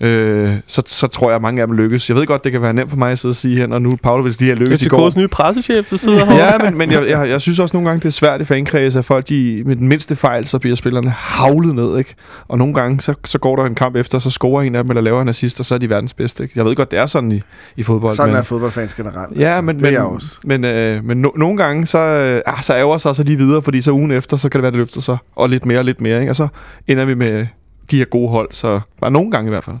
[0.00, 2.08] Øh, så, så tror jeg, at mange af dem lykkes.
[2.08, 3.78] Jeg ved godt, det kan være nemt for mig at sidde og sige her, når
[3.78, 5.18] nu Pavlovic lige har lykkes i går.
[5.18, 6.34] Nye pressechef, der sidder her.
[6.34, 8.96] Ja, men, men jeg, jeg, jeg synes også nogle gange, det er svært i fankreds,
[8.96, 12.14] at folk de, med den mindste fejl, så bliver spillerne havlet ned, ikke?
[12.48, 14.90] Og nogle gange, så, så går der en kamp efter, så scorer en af dem,
[14.90, 16.52] eller laver en assist, og så er de verdens bedste, ikke?
[16.56, 17.42] Jeg ved godt, det er sådan i,
[17.76, 18.12] i fodbold.
[18.12, 19.38] Sådan men, er fodboldfans generelt.
[19.38, 19.62] Ja, altså.
[19.62, 20.38] men, det men, er jeg også.
[20.44, 23.62] men, øh, men no, nogle gange, så, øh, ah, så ærger sig så lige videre,
[23.62, 25.84] fordi så ugen efter, så kan det være, det løfter sig, og lidt mere og
[25.84, 26.32] lidt mere, ikke?
[26.32, 26.48] Og så
[26.86, 27.46] ender vi med
[27.90, 29.76] de her gode hold, så bare nogle gange i hvert fald.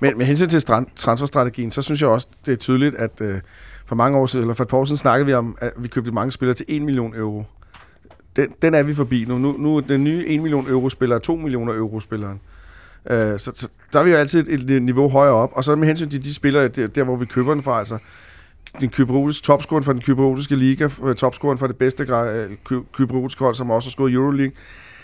[0.00, 0.62] Men med hensyn til
[0.96, 3.40] transferstrategien, så synes jeg også, det er tydeligt, at øh,
[3.86, 5.88] for mange år siden, eller for et par år siden, snakkede vi om, at vi
[5.88, 7.44] købte mange spillere til 1 million euro.
[8.36, 9.38] Den, den er vi forbi nu.
[9.38, 12.40] Nu, nu er den nye 1 million euro spiller 2 millioner euro spilleren.
[13.10, 15.50] Øh, så, så der er vi jo altid et, et niveau højere op.
[15.52, 17.98] Og så med hensyn til de spillere, der, der hvor vi køber den fra, altså
[18.80, 23.54] den kypriotiske topscoren fra den kyberotiske liga, øh, topscoren fra det bedste øh, ky- hold,
[23.54, 24.52] som også har scoret Euroleague.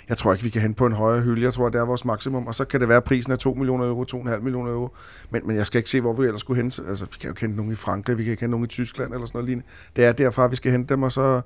[0.09, 1.43] Jeg tror ikke, vi kan hente på en højere hylde.
[1.43, 2.47] Jeg tror, det er vores maksimum.
[2.47, 4.97] Og så kan det være, at prisen er 2 millioner euro, 2,5 millioner euro.
[5.31, 6.83] Men, men jeg skal ikke se, hvor vi ellers skulle hente.
[6.89, 9.27] Altså, vi kan jo kende nogen i Frankrig, vi kan kende nogen i Tyskland eller
[9.27, 9.69] sådan noget lignende.
[9.97, 11.41] Det er derfra, vi skal hente dem, og så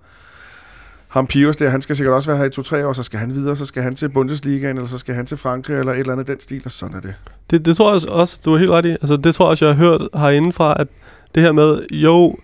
[1.09, 3.35] ham Pius der, han skal sikkert også være her i to-tre år, så skal han
[3.35, 6.13] videre, så skal han til Bundesligaen, eller så skal han til Frankrig, eller et eller
[6.13, 7.15] andet den stil, og sådan er det.
[7.51, 8.91] Det, det tror jeg også, du er helt ret i.
[8.91, 10.89] Altså, det tror jeg også, jeg har hørt herindefra, at
[11.35, 12.37] det her med, jo,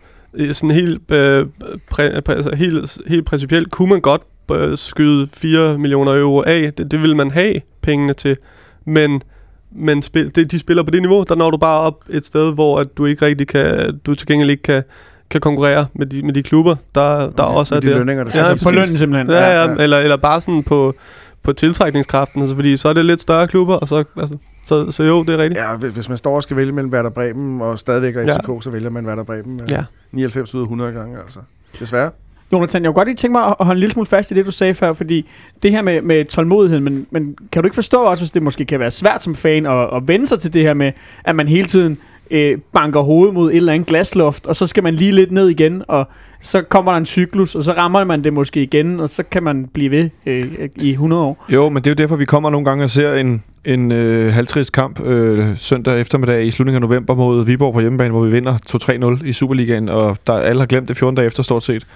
[0.52, 1.46] sådan helt, øh,
[1.90, 6.72] præ, præ, altså, helt, helt principielt, kunne man godt øh, skyde 4 millioner euro af.
[6.78, 8.36] Det, det vil man have pengene til.
[8.84, 9.22] Men,
[9.72, 12.54] men spil, det, de spiller på det niveau, der når du bare op et sted,
[12.54, 14.82] hvor at du ikke rigtig kan, du til gengæld ikke kan,
[15.30, 17.98] kan konkurrere med de, med de klubber, der, der også er de der.
[17.98, 19.30] lønninger, der Ja, på lønnen simpelthen.
[19.30, 19.70] Ja, ja, ja.
[19.70, 19.82] ja.
[19.82, 20.94] Eller, eller bare sådan på,
[21.42, 24.36] på tiltrækningskraften, altså, fordi så er det lidt større klubber, og så, altså,
[24.66, 25.60] så, så jo, det er rigtigt.
[25.60, 28.36] Ja, hvis man står og skal vælge mellem Werder Bremen og stadigvæk er Ja.
[28.36, 29.84] FCK, så vælger man Werder Bremen øh, Ja.
[30.12, 31.38] 99 ud af 100 gange, altså.
[31.80, 32.10] Desværre.
[32.52, 34.46] Jonathan, jeg kunne godt lige tænke mig at holde en lille smule fast i det,
[34.46, 35.28] du sagde før, fordi
[35.62, 38.64] det her med, med tålmodighed, men, men kan du ikke forstå også, hvis det måske
[38.64, 40.92] kan være svært som fan at, at vende sig til det her med,
[41.24, 41.98] at man hele tiden
[42.30, 45.48] øh, banker hovedet mod et eller andet glasloft, og så skal man lige lidt ned
[45.48, 46.08] igen, og
[46.40, 49.42] så kommer der en cyklus, og så rammer man det måske igen, og så kan
[49.42, 51.44] man blive ved øh, i 100 år.
[51.48, 54.32] Jo, men det er jo derfor, vi kommer nogle gange og ser en, en øh,
[54.32, 58.30] halvtrist kamp øh, søndag eftermiddag i slutningen af november mod Viborg på hjemmebane, hvor vi
[58.30, 61.86] vinder 2-3-0 i Superligaen, og der alle har glemt det 14 dage efter stort set.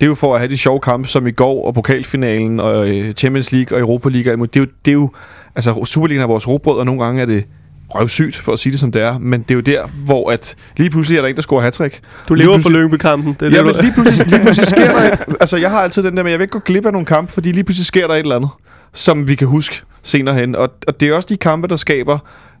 [0.00, 2.88] Det er jo for at have de sjove kampe, som i går, og pokalfinalen, og
[2.88, 4.32] øh, Champions League og Europa League.
[4.32, 5.10] Det er jo, det er jo
[5.54, 7.44] altså Superligaen er vores robrød, og nogle gange er det
[7.88, 9.18] røvsygt, for at sige det som det er.
[9.18, 12.00] Men det er jo der, hvor at lige pludselig er der en, der scorer hattrick.
[12.28, 13.36] Du lever for Lyngby-kampen.
[13.40, 15.70] Det er Ja, det, men du- lige pludselig, lige pludselig sker der et, Altså, jeg
[15.70, 17.64] har altid den der med, jeg vil ikke gå glip af nogle kampe, fordi lige
[17.64, 18.50] pludselig sker der et eller andet,
[18.92, 20.56] som vi kan huske senere hen.
[20.56, 22.18] Og, og det er også de kampe, der skaber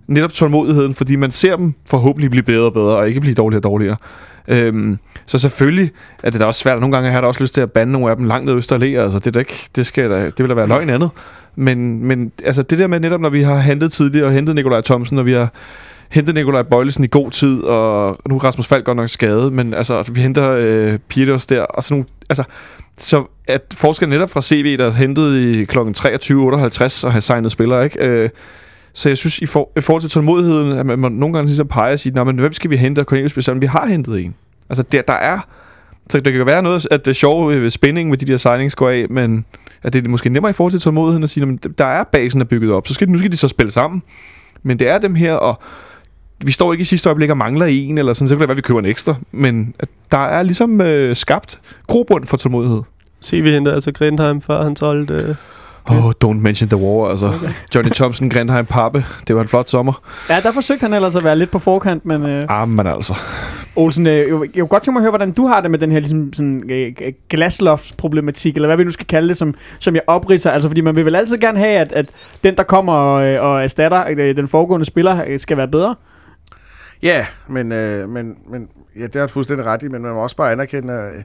[0.08, 3.58] netop tålmodigheden, fordi man ser dem forhåbentlig blive bedre og bedre, og ikke blive dårligere
[3.60, 3.96] og dårligere.
[4.48, 5.90] Øhm, så selvfølgelig
[6.22, 6.80] er det da også svært.
[6.80, 8.54] Nogle gange har jeg da også lyst til at bande nogle af dem langt ned
[8.54, 9.02] i Østerlæ.
[9.02, 11.10] Altså, det, er da ikke, det, skal da, det vil da være løgn andet.
[11.56, 14.80] Men, men altså, det der med netop, når vi har hentet tidligere, og hentet Nikolaj
[14.80, 15.48] Thomsen, og vi har
[16.10, 19.74] hentet Nikolaj Bøjlesen i god tid, og nu er Rasmus Falk godt nok skadet, men
[19.74, 22.44] altså, vi henter øh, Peters der, og sådan nogle, altså,
[22.98, 25.78] så at forskellen netop fra CV, der er hentet i kl.
[25.78, 28.06] 23.58 og har signet spillere, ikke?
[28.06, 28.28] Øh,
[28.94, 31.68] så jeg synes, i, for, i forhold til tålmodigheden, at man, man nogle gange ligesom
[31.68, 33.00] peger og siger, nej, men hvem skal vi hente?
[33.00, 34.34] Og Cornelius Bessel, vi har hentet en.
[34.68, 35.38] Altså, der, der er...
[36.10, 38.36] Så der kan være noget, at det er sjove ved øh, spændingen med de der
[38.36, 39.44] signings går af, men
[39.82, 42.40] at det er måske nemmere i forhold til tålmodigheden at sige, at der er basen
[42.40, 44.02] er bygget op, så skal, nu skal de så spille sammen.
[44.62, 45.60] Men det er dem her, og
[46.44, 48.52] vi står ikke i sidste øjeblik og mangler en, eller sådan, så kan det være,
[48.52, 49.14] at vi køber en ekstra.
[49.32, 52.82] Men at der er ligesom øh, skabt grobund for tålmodighed.
[53.20, 55.14] Se, vi henter altså Grindheim, før han solgte...
[55.14, 55.34] Øh,
[55.90, 57.32] Oh, don't mention the war, altså.
[57.74, 59.04] Johnny Thompson, Grindheim, Pappe.
[59.28, 60.02] Det var en flot sommer.
[60.30, 63.14] Ja, der forsøgte han ellers at være lidt på forkant, men øh, Ah, men altså.
[63.76, 65.78] Olsen, øh, jeg, jeg kunne godt tænke mig at høre, hvordan du har det med
[65.78, 66.92] den her ligesom, sådan, øh,
[67.30, 70.50] glasloftsproblematik, eller hvad vi nu skal kalde det, som, som jeg opridser.
[70.50, 72.10] Altså, fordi man vil vel altid gerne have, at, at
[72.44, 75.94] den, der kommer og, øh, og erstatter øh, den foregående spiller, øh, skal være bedre.
[77.02, 80.22] Ja, men, øh, men, men ja, det har du fuldstændig ret i, men man må
[80.22, 81.22] også bare anerkende at, øh,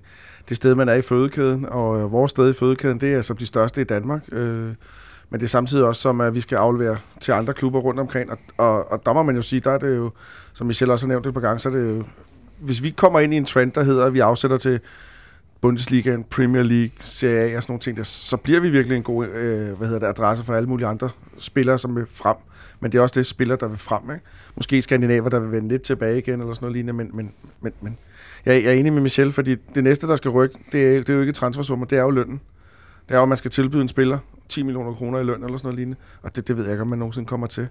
[0.49, 3.37] det sted, man er i fødekæden, og øh, vores sted i fødekæden, det er som
[3.37, 4.21] de største i Danmark.
[4.31, 4.73] Øh,
[5.29, 8.31] men det er samtidig også som, at vi skal aflevere til andre klubber rundt omkring,
[8.31, 10.11] og, og, og der må man jo sige, der er det jo,
[10.53, 12.03] som Michel også har nævnt et par gange, så er det jo,
[12.59, 14.79] hvis vi kommer ind i en trend, der hedder, at vi afsætter til
[15.61, 19.03] Bundesligaen, Premier League, Serie A og sådan nogle ting, der, så bliver vi virkelig en
[19.03, 22.35] god øh, hvad hedder det, adresse for alle mulige andre spillere, som vil frem.
[22.79, 24.11] Men det er også det spiller, der vil frem.
[24.11, 24.25] Ikke?
[24.55, 27.31] Måske skandinaver, der vil vende lidt tilbage igen, eller sådan noget lignende, men, men,
[27.61, 27.97] men, men
[28.45, 31.09] jeg, jeg er enig med Michel, fordi det næste, der skal rykke, det er, det
[31.09, 32.41] er jo ikke transfersummer, det er jo lønnen.
[33.09, 34.17] Det er jo, at man skal tilbyde en spiller
[34.49, 36.81] 10 millioner kroner i løn, eller sådan noget lignende, og det, det ved jeg ikke,
[36.81, 37.67] om man nogensinde kommer til.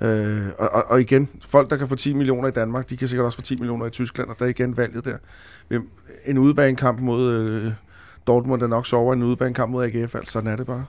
[0.00, 3.08] Øh, og, og, og igen, folk, der kan få 10 millioner i Danmark, de kan
[3.08, 5.16] sikkert også få 10 millioner i Tyskland, og der er igen valget der.
[5.68, 5.88] Hvem-
[6.26, 7.72] En udebanekamp mod øh,
[8.26, 10.84] Dortmund er nok sjovere end en udebanekamp mod AGF, altså sådan er det bare.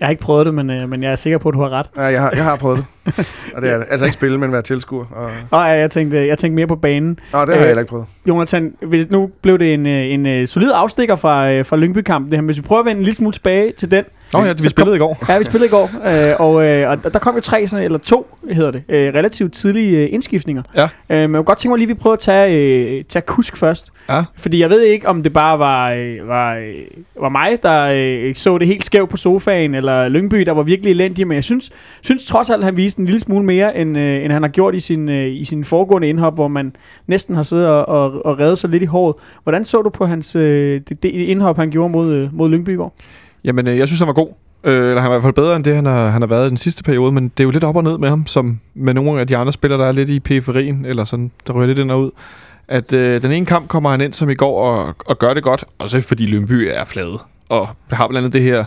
[0.00, 1.68] Jeg har ikke prøvet det, men, øh, men jeg er sikker på, at du har
[1.68, 1.86] ret.
[1.96, 2.86] Ja, jeg har, jeg har prøvet det.
[3.54, 3.86] og det er det.
[3.90, 5.04] Altså ikke spille, men være tilskuer.
[5.10, 5.30] Og...
[5.50, 7.18] Og ja, jeg tænkte, jeg tænkte mere på banen.
[7.32, 8.06] Nå, det har Øh, jeg heller ikke prøvet.
[8.28, 8.74] Jonathan,
[9.10, 12.30] nu blev det en, øh, en, en solid afstikker fra, øh, fra Lyngby-kampen.
[12.30, 12.44] Det her.
[12.44, 14.04] Hvis vi prøver at vende en lille smule tilbage til den,
[14.38, 15.24] Nå ja, vi spillede i går.
[15.28, 15.90] Ja, vi spillede i går,
[16.30, 19.14] øh, og, øh, og der- der kom jo tre, sådan, eller to, hedder det, øh,
[19.14, 20.62] relativt tidlige øh, indskiftninger.
[20.76, 20.82] Ja.
[20.82, 22.56] Øh, men jeg kunne godt tænke mig lige, at vi prøver at tage,
[22.98, 23.86] øh, tage kusk først.
[24.08, 24.22] Ja.
[24.36, 26.74] Fordi jeg ved ikke, om det bare var, øh, var, øh,
[27.20, 30.90] var mig, der øh, så det helt skævt på sofaen, eller Lyngby, der var virkelig
[30.90, 31.70] elendig, men jeg synes,
[32.02, 34.48] synes trods alt, at han viste en lille smule mere, end, øh, end han har
[34.48, 36.76] gjort i sin, øh, i sin foregående indhop, hvor man
[37.06, 39.14] næsten har siddet og, og, og reddet sig lidt i håret.
[39.42, 42.70] Hvordan så du på hans, øh, det, det indhop, han gjorde mod, øh, mod Lyngby
[42.72, 42.94] i går?
[43.44, 44.28] Jamen, øh, jeg synes, han var god.
[44.64, 46.46] Øh, eller han var i hvert fald bedre end det, han har, han har været
[46.46, 48.60] i den sidste periode, men det er jo lidt op og ned med ham, som
[48.74, 51.66] med nogle af de andre spillere, der er lidt i periferien, eller sådan, der ryger
[51.66, 52.10] lidt ind og ud.
[52.68, 55.42] At øh, den ene kamp kommer han ind som i går og, og gør det
[55.42, 57.18] godt, og så fordi Lyngby er flade.
[57.48, 58.64] Og har blandt andet det her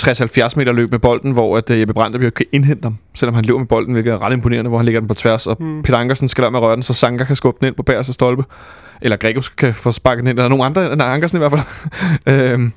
[0.00, 3.44] 60-70 meter løb med bolden, hvor at, øh, Jeppe Brandt kan indhente ham, selvom han
[3.44, 5.82] løber med bolden, hvilket er ret imponerende, hvor han lægger den på tværs, og Hmm.
[5.82, 7.82] Peter Ankersen skal lade med at røre den, så Sanka kan skubbe den ind på
[7.82, 8.44] bagerste stolpe.
[9.02, 11.62] Eller Gregus kan få sparket den ind, eller nogen andre, nej, Ankersen i hvert fald.
[12.52, 12.72] øhm,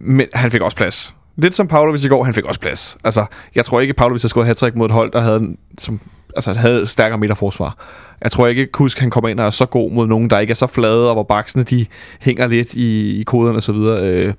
[0.00, 1.14] men han fik også plads.
[1.36, 2.98] Lidt som Pavlovic i går, han fik også plads.
[3.04, 3.24] Altså,
[3.54, 6.00] jeg tror ikke, Pavlovic har skåret hat mod et hold, der havde, som,
[6.36, 7.76] altså, havde stærkere midterforsvar.
[8.22, 10.50] Jeg tror ikke, Kusk han kommer ind og er så god mod nogen, der ikke
[10.50, 11.86] er så flade, og hvor baksene de
[12.20, 14.08] hænger lidt i, i koderne og så videre.
[14.08, 14.34] Øh,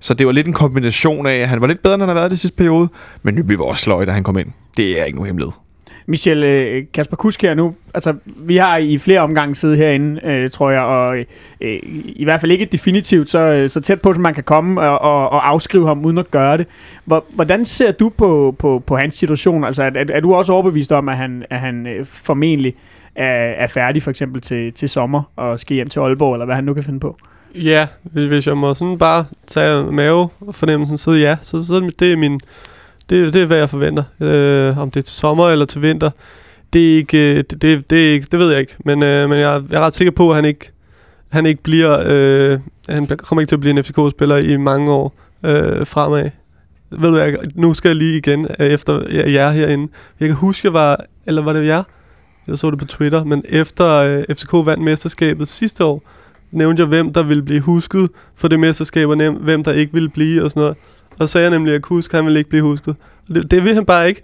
[0.00, 2.14] så det var lidt en kombination af, at han var lidt bedre, end han har
[2.14, 2.88] været i sidste periode,
[3.22, 4.48] men Nyby var også sløj, da han kom ind.
[4.76, 5.52] Det er ikke nogen hemmelighed.
[6.06, 10.50] Michel, øh, Kasper Kusk her nu, altså vi har i flere omgange siddet herinde, øh,
[10.50, 11.18] tror jeg, og
[11.60, 14.80] øh, i hvert fald ikke definitivt så, øh, så tæt på, som man kan komme
[14.80, 16.66] og, og, og afskrive ham uden at gøre det.
[17.04, 19.64] Hvor, hvordan ser du på, på, på hans situation?
[19.64, 22.74] Altså er, er, er du også overbevist om, at han, at han øh, formentlig
[23.14, 26.54] er, er færdig for eksempel til, til sommer og skal hjem til Aalborg, eller hvad
[26.54, 27.16] han nu kan finde på?
[27.54, 32.12] Ja, hvis, hvis jeg må sådan bare tage mave fornemmelsen så ja, så, så det
[32.12, 32.40] er min,
[33.10, 34.02] det, det er hvad jeg forventer.
[34.20, 36.10] Øh, om det er til sommer eller til vinter,
[36.72, 38.76] det er ikke, øh, det, det, det, er ikke, det ved jeg ikke.
[38.84, 40.70] Men, øh, men jeg, jeg er ret sikker på, at han ikke,
[41.30, 45.14] han ikke bliver, øh, han kommer ikke til at blive en FCK-spiller i mange år
[45.44, 46.30] øh, fremad.
[46.90, 49.92] Ved du, jeg, nu skal jeg lige igen øh, efter jer herinde.
[50.20, 51.82] Jeg kan huske, jeg var, eller var det jer?
[52.46, 56.02] Jeg så det på Twitter, men efter øh, FCK vandt mesterskabet sidste år,
[56.52, 59.92] nævnte jeg, hvem der ville blive husket for det mesterskab, og nem- hvem der ikke
[59.92, 60.76] ville blive og sådan noget.
[61.18, 62.96] Og så sagde jeg nemlig, at jeg kunne huske, at han ville ikke blive husket.
[63.28, 64.22] Det, det vil han bare ikke.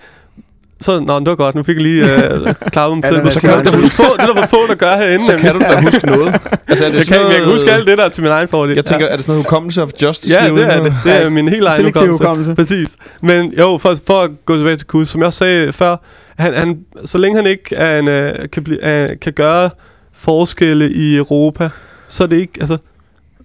[0.81, 1.55] Så, nå, det var godt.
[1.55, 3.31] Nu fik jeg lige øh, klaret mig Ja, selv.
[3.31, 5.25] Så kan du huske på, det er der for få, der gør herinde.
[5.25, 6.35] Så kan du da huske noget.
[6.69, 8.49] Altså, er det jeg, kan, jeg kan noget- huske alt det der til min egen
[8.49, 8.75] fordel.
[8.77, 10.39] Jeg tænker, er det sådan noget hukommelse of justice?
[10.43, 10.95] Ja, det er det.
[11.05, 12.25] Det er min helt egen hukommelse.
[12.25, 12.55] hukommelse.
[12.55, 12.97] Præcis.
[13.23, 15.97] Men jo, for, for at gå tilbage til Kus, som jeg også sagde før,
[16.39, 19.71] han, han, så længe han ikke er en, øh, kan, blive, øh, kan gøre
[20.13, 21.69] forskelle i Europa,
[22.09, 22.77] så er det ikke, altså...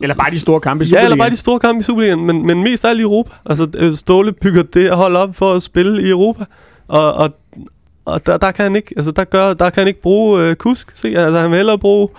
[0.02, 1.20] Eller bare de store kampe i Ja, eller Superligaen.
[1.20, 3.32] bare de store kampe i Superligaen, men, men mest af alt i Europa.
[3.46, 6.46] Altså, øh, Ståle bygger det at holde op for at spille i Europa.
[6.88, 7.30] Og, og,
[8.06, 10.56] og der, der, kan han ikke, altså, der, gør, der kan han ikke bruge øh,
[10.56, 10.92] Kusk.
[10.94, 12.10] Se, altså, han vil hellere bruge,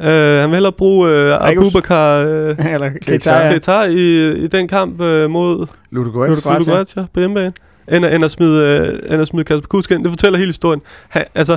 [0.00, 1.48] øh, han vil hellere bruge øh.
[1.50, 3.48] Abubakar øh, Eller Keita.
[3.50, 3.82] Keita, ja.
[3.86, 6.44] I, i den kamp øh, mod Ludogorets.
[6.46, 6.66] Ludogorets.
[6.66, 7.52] Ludo Goretz, på hjemmebane.
[7.92, 8.64] End, end, at smide,
[9.06, 10.04] øh, end at smide Kasper Kusk ind.
[10.04, 10.80] Det fortæller hele historien.
[11.08, 11.56] Ha, altså,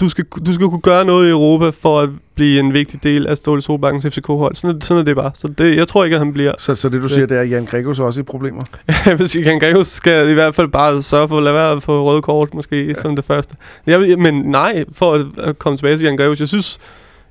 [0.00, 3.26] du skal, du skal kunne gøre noget i Europa for at blive en vigtig del
[3.26, 4.56] af Ståle Solbakkens FCK-hold.
[4.56, 5.30] Sådan, sådan er det bare.
[5.34, 6.52] Så det, jeg tror ikke, at han bliver...
[6.58, 8.62] Så, så det du siger, det er, at Jan Gregos også i problemer?
[9.16, 12.04] Hvis Jan Gregus skal i hvert fald bare sørge for at lade være at få
[12.04, 12.94] røde kort, måske, ja.
[12.94, 13.54] som det første.
[13.86, 16.40] Jeg, men nej, for at, at komme tilbage til Jan Gregus.
[16.40, 16.78] Jeg synes,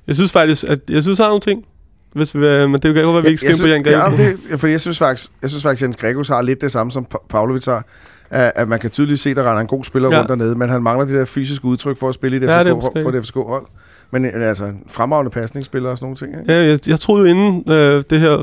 [0.06, 1.64] jeg synes faktisk, at jeg synes, der er nogle ting.
[2.12, 3.98] Hvis vi, øh, men det kan godt være, at vi ikke skal på Jan ja,
[3.98, 4.18] Gregus.
[4.20, 6.72] det, ja, fordi jeg synes faktisk, jeg synes faktisk, at Jens Gregos har lidt det
[6.72, 7.84] samme, som Pa- Pavlovic har.
[8.30, 10.18] At, at man kan tydeligt se, at der render en god spiller Ja.
[10.18, 12.58] rundt dernede, men han mangler det der fysiske udtryk for at spille i det Ja,
[12.64, 13.02] det FCK, måske.
[13.04, 13.66] på det FCK-hold.
[14.10, 16.40] Men øh, altså, en fremragende pasningsspiller og sådan nogle ting.
[16.40, 16.52] Ikke?
[16.52, 18.42] Ja, jeg, jeg troede jo inden øh, det her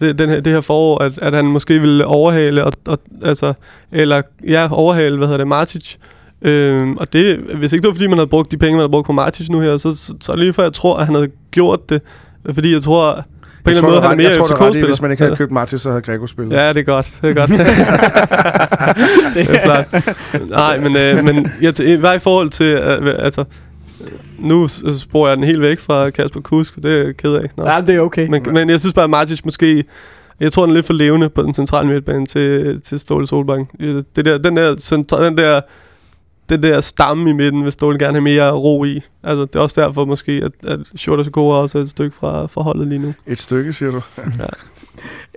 [0.00, 3.52] det, den her, det her forår, at, at han måske ville overhale, og, og, altså,
[3.92, 5.94] eller ja, overhale, hvad hedder det, Martic.
[6.42, 8.90] Øhm, og det, hvis ikke det var, fordi man havde brugt de penge, man havde
[8.90, 11.14] brugt på Martic nu her, så, så, så det lige før, jeg tror, at han
[11.14, 12.02] havde gjort det.
[12.54, 13.24] Fordi jeg tror,
[13.74, 15.02] på en Jeg eller anden måde, ret- mere jeg tror, du har ret i, hvis
[15.02, 16.56] man ikke havde købt Martin, så havde Gregos spillet.
[16.56, 17.18] Ja, det er godt.
[17.22, 17.50] Det er godt.
[19.34, 19.86] det er klart.
[20.50, 23.44] Nej, men, øh, men jeg, t- bare i forhold til, øh, altså,
[24.38, 27.44] nu s- sporer jeg den helt væk fra Kasper Kusk, det er jeg ked af.
[27.56, 27.66] Nå.
[27.68, 28.28] Ja, det er okay.
[28.28, 29.84] Men, men jeg synes bare, at Martic måske...
[30.40, 33.68] Jeg tror, den er lidt for levende på den centrale midtbane til, til Ståle Solbakken.
[34.16, 35.60] Det der, den, der, centra- den der
[36.48, 39.00] den der stamme i midten, hvis Ståle gerne have mere ro i.
[39.24, 42.46] Altså, det er også derfor måske, at, at Shorter Sakura også er et stykke fra,
[42.46, 43.14] fra holdet lige nu.
[43.26, 44.00] Et stykke, siger du.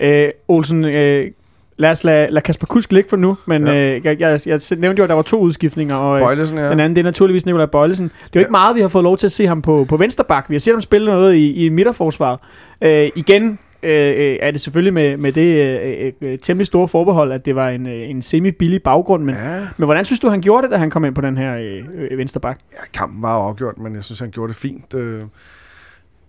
[0.01, 1.31] Øh, Olsen, øh,
[1.77, 3.73] lad os lade, lad Kasper Kusk ligge for nu, men Ja.
[3.95, 6.69] øh, jeg, jeg, jeg nævnte jo, at der var to udskiftninger, og øh, Bøjlesen, ja.
[6.69, 8.05] den anden, det er naturligvis Nikolaj Bøjlesen.
[8.05, 8.39] Det er jo Ja.
[8.39, 10.45] ikke meget, vi har fået lov til at se ham på, på vensterbak.
[10.49, 12.39] Vi har set ham spille noget i, i midterforsvar.
[12.81, 17.31] Øh, igen øh, øh, er det selvfølgelig med, med det øh, øh, temmelig store forbehold,
[17.31, 20.41] at det var en, øh, en semi-billig baggrund, men, Ja, men hvordan synes du, han
[20.41, 22.59] gjorde det, da han kom ind på den her øh, øh, vensterbak?
[22.73, 24.93] ja, kampen var jo afgjort, men jeg synes, han gjorde det fint.
[24.93, 25.21] Øh,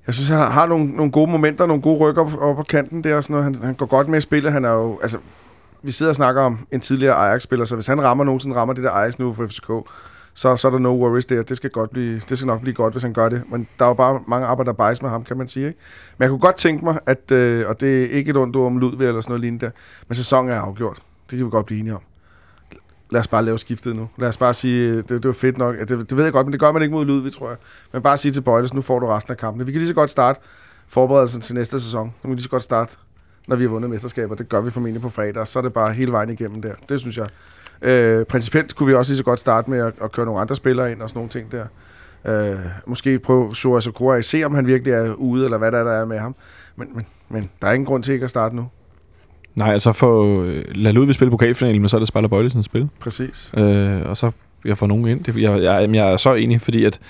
[0.06, 2.62] Jeg synes, han har, har nogle, nogle gode momenter, nogle gode rykker op, op på
[2.62, 3.44] kanten der og sådan noget.
[3.56, 4.52] Han, han går godt med i spillet.
[4.52, 5.18] Han er jo, altså,
[5.82, 8.84] vi sidder og snakker om en tidligere Ajax-spiller, så hvis han rammer nogensinde rammer det
[8.84, 9.70] der Ajax nu for FCK,
[10.34, 11.42] så, så er der no worries der.
[11.42, 13.42] Det skal, godt blive, det skal nok blive godt, hvis han gør det.
[13.50, 15.66] Men der er jo bare mange arbejder bajs med ham, kan man sige.
[15.66, 15.78] Ikke?
[16.18, 18.66] Men jeg kunne godt tænke mig, at, øh, og det er ikke et ondt ord
[18.66, 19.70] om Ludvig eller sådan noget lignende der,
[20.08, 21.02] men sæsonen er afgjort.
[21.30, 22.02] Det kan vi godt blive enige om.
[23.10, 24.08] Lad os bare lave skiftet nu.
[24.18, 25.78] Lad os bare sige, øh, det, det var fedt nok.
[25.78, 27.56] Det, det ved jeg godt, men det gør man ikke mod Ludvig, tror jeg.
[27.92, 29.66] Men bare sige til Bøjles, nu får du resten af kampen.
[29.66, 30.40] Vi kan lige så godt starte
[30.88, 32.06] forberedelsen til næste sæson.
[32.06, 32.96] Nu kan vi lige så godt starte,
[33.48, 34.34] når vi har vundet mesterskaber.
[34.34, 36.74] Det gør vi formentlig på fredag, og så er det bare hele vejen igennem der.
[36.88, 37.28] Det synes jeg.
[37.82, 40.56] Øh, principielt kunne vi også lige så godt starte med at, at køre nogle andre
[40.56, 41.66] spillere ind og sådan nogle ting der.
[42.24, 45.78] Øh, måske prøve Shoa Sakura at se, om han virkelig er ude, eller hvad der
[45.78, 46.34] er, der er med ham.
[46.76, 48.68] Men, men, men der er ingen grund til ikke at starte nu.
[49.54, 52.88] Nej, altså for øh, lad Ludvig spille pokalfinalen, men så er det Spejler Bøjlesen spil.
[53.00, 53.54] Præcis.
[53.56, 54.30] Øh, og så
[54.64, 55.38] jeg får nogen ind.
[55.38, 57.00] Jeg, jeg, jamen, jeg er så enig, fordi at,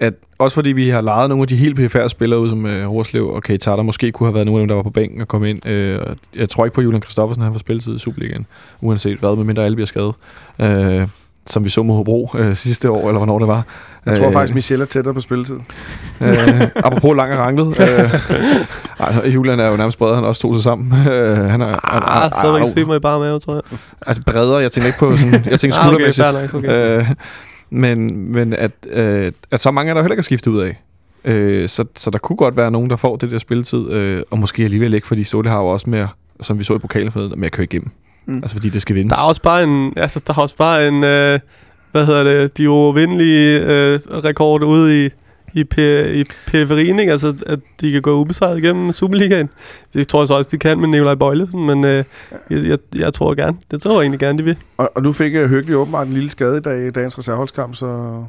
[0.00, 2.84] at også fordi vi har lejet nogle af de helt PFR spillere ud, som øh,
[2.86, 5.20] Horslev og Keita, der måske kunne have været nogle af dem, der var på bænken
[5.20, 5.66] og komme ind.
[5.68, 6.00] Øh,
[6.36, 8.46] jeg tror ikke på Julian Kristoffersen, han får spilletid i Superligaen,
[8.80, 10.12] uanset hvad, medmindre alle bliver skadet.
[10.60, 11.08] Øh,
[11.46, 13.62] som vi så mod Hobro øh, sidste år, eller hvornår det var.
[14.06, 15.56] Jeg tror Øh, faktisk, Michelle er tættere på spilletid.
[16.20, 17.80] Øh, apropos lang og ranklet.
[17.80, 18.14] Øh,
[19.00, 20.92] ej, Julian er jo nærmest bredere, han også tog sig sammen.
[21.08, 23.62] Øh, han er, han, Ah, så har du ikke i bare mave, tror jeg.
[24.06, 26.52] Altså bredere, jeg tænker ikke på sådan, jeg tænker Ah, okay, skuldermæssigt.
[26.52, 26.98] nok, okay.
[26.98, 27.06] Øh,
[27.70, 30.82] men men at, øh, at så mange er der heller ikke at skifte ud af.
[31.24, 34.38] Øh, så, så der kunne godt være nogen, der får det der spilletid, øh, og
[34.38, 36.08] måske alligevel ikke, fordi Ståle har jo også mere,
[36.40, 37.90] som vi så i pokalen for med at køre igennem.
[38.26, 38.34] Mm.
[38.36, 39.12] Altså fordi det skal vindes.
[39.12, 41.40] Der er også bare en, altså, der er også bare en, øh,
[41.92, 45.10] hvad hedder det, de uovervindelige øh, rekord ude i,
[45.52, 47.12] i, pe- i periferien, ikke?
[47.12, 49.48] Altså, at de kan gå ubesejret igennem Superligaen.
[49.94, 52.04] Det tror jeg så også, de kan med Nikolaj Bøjlesen, men øh,
[52.50, 53.56] jeg, jeg, jeg, tror gerne.
[53.70, 54.56] Det tror jeg egentlig gerne, de vil.
[54.76, 58.22] Og, og nu fik uh, Høgli åbenbart en lille skade i dag dagens reserveholdskamp, så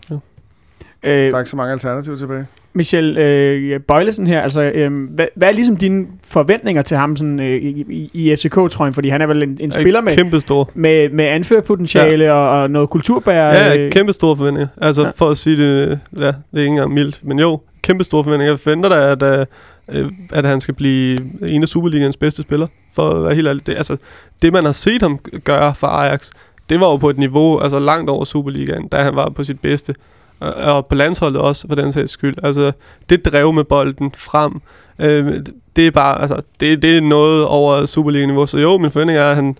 [1.03, 2.47] Øh, der er ikke så mange alternativer tilbage.
[2.73, 7.39] Michel øh, Bøjlesen her, altså, øh, hvad, hvad er ligesom dine forventninger til ham sådan,
[7.39, 8.93] øh, i, i, FCK-trøjen?
[8.93, 10.69] Fordi han er vel en, en spiller med, Kæmpe stor.
[10.73, 12.31] med, med anførpotentiale ja.
[12.33, 13.43] og, og noget kulturbær.
[13.45, 14.67] Ja, øh, kæmpe store forventninger.
[14.81, 15.07] Altså, Ja.
[15.07, 15.11] ja.
[15.15, 18.51] for at sige det, ja, det er ikke engang mildt, men jo, kæmpe store forventninger.
[18.51, 19.47] Jeg forventer da, at,
[19.91, 23.67] øh, at han skal blive en af Superligaens bedste spillere, for at være helt ærlig.
[23.67, 23.97] Det, altså,
[24.41, 26.29] det man har set ham gøre for Ajax,
[26.69, 29.59] det var jo på et niveau, altså langt over Superligaen, da han var på sit
[29.59, 29.95] bedste.
[30.39, 32.35] Og, på landsholdet også, for den sags skyld.
[32.43, 32.71] Altså,
[33.09, 34.61] det drev med bolden frem.
[34.99, 35.33] Øh,
[35.75, 38.45] det er bare, altså, det, det er noget over Superliga-niveau.
[38.45, 39.57] Så jo, min forventning er, at han,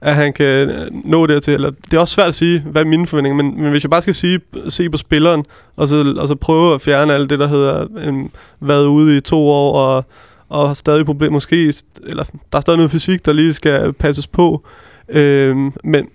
[0.00, 1.54] at han kan øh, nå dertil.
[1.54, 3.90] Eller, det er også svært at sige, hvad er mine forventninger, men, men hvis jeg
[3.90, 5.44] bare skal sige, se på spilleren,
[5.76, 9.20] og så, og så prøve at fjerne alt det, der hedder en, været ude i
[9.20, 10.04] to år, og,
[10.48, 11.74] og har stadig problemer, måske,
[12.06, 14.64] eller der er stadig noget fysik, der lige skal passes på.
[15.08, 16.08] Øhm, men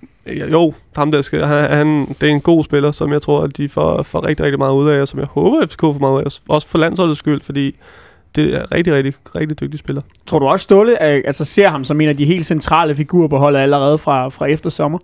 [0.51, 3.57] jo, ham der skal, han, han, det er en god spiller, som jeg tror, at
[3.57, 6.13] de får, får rigtig, rigtig meget ud af, og som jeg håber, FCK får meget
[6.13, 7.75] ud af, også for landsholdets skyld, fordi
[8.35, 10.01] det er rigtig, rigtig, rigtig dygtig spiller.
[10.27, 13.27] Tror du også, Ståle øh, altså, ser ham som en af de helt centrale figurer
[13.27, 14.99] på holdet allerede fra, fra efter sommer?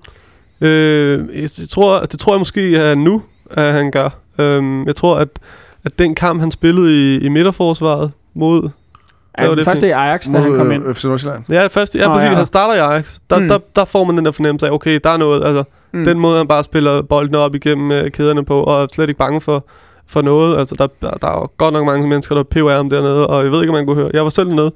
[0.61, 4.09] Øh, jeg, tror, det tror jeg måske er nu, at han gør.
[4.39, 5.27] Øhm, jeg tror, at,
[5.83, 8.69] at den kamp, han spillede i, i midterforsvaret mod...
[9.43, 10.95] Er var den det første i Ajax, da han kom øh, ind?
[10.95, 11.43] FC Nordsjælland.
[11.49, 12.35] Ja, først, ja, Nå, præcis, ja.
[12.35, 13.17] han starter i Ajax.
[13.29, 13.47] Der, Mm.
[13.47, 15.63] der, der får man den der fornemmelse af, okay, der er noget, altså,
[15.93, 16.05] Mm.
[16.05, 19.17] den måde, han bare spiller bolden op igennem øh, kæderne på, og er slet ikke
[19.17, 19.65] bange for,
[20.07, 20.57] for noget.
[20.57, 23.43] Altså, der, der, der er jo godt nok mange mennesker, der peber ham dernede, og
[23.43, 24.09] jeg ved ikke, om man kunne høre.
[24.13, 24.71] Jeg var selv dernede.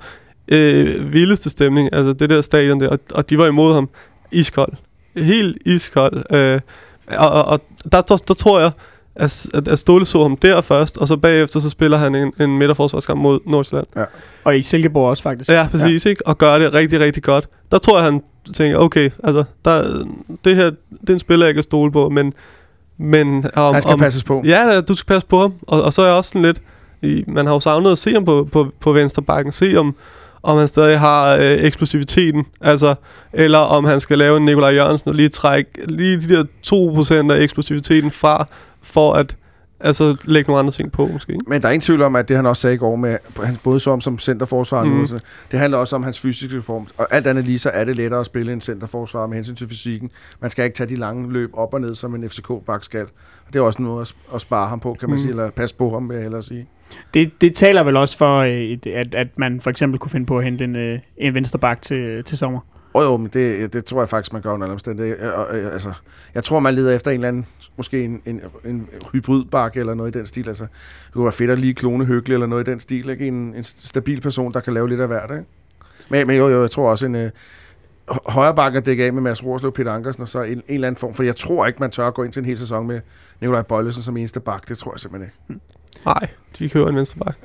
[0.47, 3.89] Øh, vildeste stemning, altså det der stadion der, og, og de var imod ham.
[4.32, 4.72] Iskold.
[5.18, 6.24] Helt iskold.
[6.36, 6.59] Øh,
[7.18, 7.61] og, og, og
[7.91, 8.72] der, der, der tror jeg,
[9.16, 12.34] at, at, at Ståle så ham der først, og så bagefter så spiller han en,
[12.39, 13.88] en midterforsvarskamp mod Nordsjælland.
[14.43, 15.49] Og i Silkeborg også, faktisk.
[15.49, 16.09] Ja, præcis, ja.
[16.09, 16.28] ikke?
[16.28, 17.47] Og gør det rigtig, rigtig godt.
[17.72, 18.22] Der tror jeg, han
[18.53, 20.05] tænker, okay, altså, der,
[20.45, 20.66] det her,
[21.01, 22.34] det er en spiller, jeg kan stole på, men...
[22.97, 24.41] men om, Han skal om, passes på.
[24.45, 25.53] Ja, du skal passe på ham.
[25.61, 26.61] Og, og så er jeg også sådan lidt...
[27.01, 29.51] I, man har jo savnet at se ham på, på, på venstre bakken.
[29.51, 29.95] Se om,
[30.43, 32.45] om han stadig har øh, eksplosiviteten.
[32.61, 32.95] Altså,
[33.34, 36.43] eller om han skal lave en Nikolaj Jørgensen og lige trække lige de der
[37.28, 38.47] 2% af eksplosiviteten fra,
[38.86, 39.38] for at
[39.80, 41.40] altså, lægge nogle andre ting på, måske.
[41.48, 43.58] Men der er ingen tvivl om, at det han også sagde i går med, han
[43.64, 44.90] både så om som centerforsvar mm.
[44.90, 45.00] Mhm.
[45.00, 46.88] nu, så det handler også om hans fysiske form.
[46.98, 49.68] Og alt andet lige, så er det lettere at spille en centerforsvar med hensyn til
[49.68, 50.10] fysikken.
[50.42, 53.02] Man skal ikke tage de lange løb op og ned, som en FCK-bak skal.
[53.48, 55.18] Og det er også noget at, at spare ham på, kan man Mm.
[55.18, 56.68] sige, eller passe på ham, vil jeg hellere sige.
[57.14, 60.38] Det, det taler vel også for, øh, at, at man for eksempel kunne finde på
[60.38, 62.60] at hente en, øh, en vensterbak til, til sommer.
[62.96, 65.32] Og jo, men det, det tror jeg faktisk, man gør under alle omstændigheder.
[65.32, 65.93] Og, Altså,
[66.36, 67.46] jeg tror, man leder efter en eller anden,
[67.78, 70.48] måske en, en, en hybridbakke eller noget i den stil.
[70.48, 70.64] Altså,
[71.06, 73.10] det kunne være fedt at lige klone hyggelig eller noget i den stil.
[73.10, 73.28] Ikke?
[73.28, 75.32] En, en stabil person, der kan lave lidt af hvert.
[75.32, 75.43] Ikke?
[76.10, 77.16] Men, men jo, jo, jeg tror også en...
[77.16, 77.32] Øh,
[78.28, 80.64] højre bakke at dække af med Mads Rorslev og Peter Ankersen, og så en, en
[80.68, 82.58] eller anden form, for jeg tror ikke, man tør at gå ind til en hel
[82.58, 83.02] sæson med
[83.41, 84.70] Nikolaj Bøjlesen som eneste bak.
[84.70, 85.62] Det tror jeg simpelthen ikke.
[86.06, 86.28] Nej,
[86.60, 87.36] de kører en venstre bak.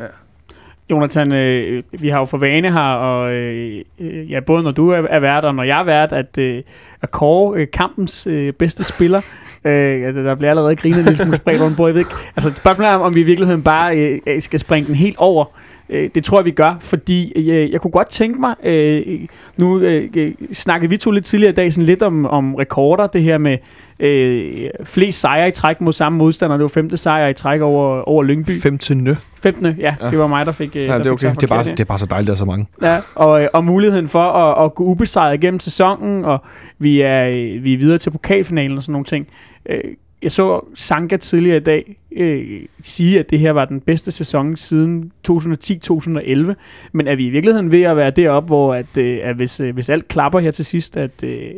[0.91, 4.91] Jonathan, øh, vi har jo for vane her, og øh, øh, ja, både når du
[4.91, 6.63] er, er vært, og når jeg er vært, at, øh,
[7.03, 9.21] at kåre øh, kampens øh, bedste spiller.
[9.65, 11.87] Øh, der bliver allerede grinet lille smule spredt rundt på.
[11.87, 12.15] Jeg ved ikke.
[12.37, 15.45] Altså, spørgsmålet er, om vi i virkeligheden bare øh, skal springe den helt over.
[15.91, 19.21] Øh, det tror jeg, vi gør, fordi øh, jeg kunne godt tænke mig, øh,
[19.57, 23.07] nu øh, øh, snakkede vi to lidt tidligere i dag sådan lidt om, om rekorder,
[23.07, 23.59] det her med
[24.01, 26.57] øh, flest sejre i træk mod samme modstander.
[26.57, 28.51] Det var femte sejr i træk over, over Lyngby.
[28.63, 29.07] 15.
[29.07, 29.67] Ja, 15.
[29.67, 30.11] Ja, ja, Ja.
[30.11, 31.31] det var mig, der fik, øh, der det er okay.
[31.31, 32.67] Det er, bare, det er bare så dejligt, der er så mange.
[32.83, 36.45] Ja, og, øh, og muligheden for at, at gå ubesejret igennem sæsonen, og
[36.79, 37.29] vi er,
[37.61, 39.27] vi er videre til pokalfinalen og sådan nogle ting.
[39.69, 39.81] Øh,
[40.23, 44.57] jeg så Sanka tidligere i dag øh, sige, at det her var den bedste sæson
[44.57, 46.55] siden 2010-2011.
[46.93, 49.75] Men er vi i virkeligheden ved at være deroppe, hvor at, øh, at hvis, øh,
[49.75, 51.51] hvis alt klapper her til sidst, at, øh,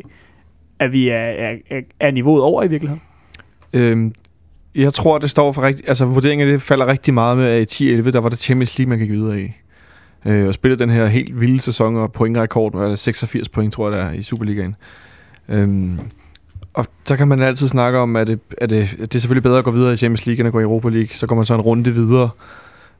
[0.78, 1.16] at vi er,
[1.70, 3.02] er, er, niveauet over i virkeligheden?
[3.72, 4.14] Øhm,
[4.74, 5.88] jeg tror, det står for rigtig...
[5.88, 8.78] Altså, vurderingen af det falder rigtig meget med, at i 10-11, der var det Champions
[8.78, 9.52] League, man gik videre i.
[10.26, 13.90] Øh, og spillede den her helt vilde sæson, og pointrekorden var det 86 point, tror
[13.90, 14.76] jeg, der er i Superligaen.
[15.48, 15.98] Øhm,
[16.74, 19.42] og så kan man altid snakke om, at det, at det, at det er selvfølgelig
[19.42, 21.08] bedre at gå videre i Champions League, end at gå i Europa League.
[21.08, 22.30] Så går man så en runde videre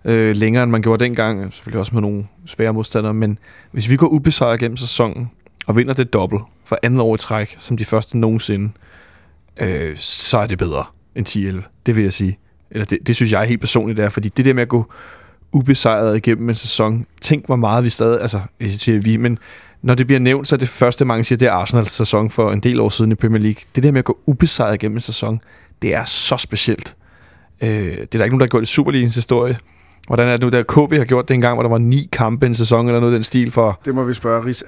[0.05, 1.55] øh, længere, end man gjorde dengang.
[1.55, 3.14] Selvfølgelig også med nogle svære modstandere.
[3.14, 3.39] Men
[3.73, 5.31] hvis vi går ubesejret gennem sæsonen,
[5.66, 8.70] og vinder det dobbelt for andet år i træk, som de første nogensinde,
[9.61, 10.85] øh, så er det bedre
[11.16, 11.83] end 10-11.
[11.87, 12.39] Det vil jeg sige.
[12.70, 14.93] Eller det, det synes jeg helt personligt er, fordi det der med at gå
[15.53, 19.39] ubesejret igennem en sæson, tænk hvor meget vi stadig, altså jeg siger vi, men
[19.83, 22.53] når det bliver nævnt, så er det første mange siger, det er Arsenals sæson for
[22.53, 23.62] en del år siden i Premier League.
[23.74, 25.41] Det der med at gå ubesejret gennem en sæson,
[25.83, 26.97] det er så specielt.
[27.62, 29.59] Øh, det er der ikke nogen, der har gjort i Superligens historie.
[30.07, 32.46] Hvordan er det nu, der KB har gjort det engang, hvor der var ni kampe
[32.46, 33.80] i en sæson, eller noget den stil for...
[33.84, 34.64] Det må vi spørge Ris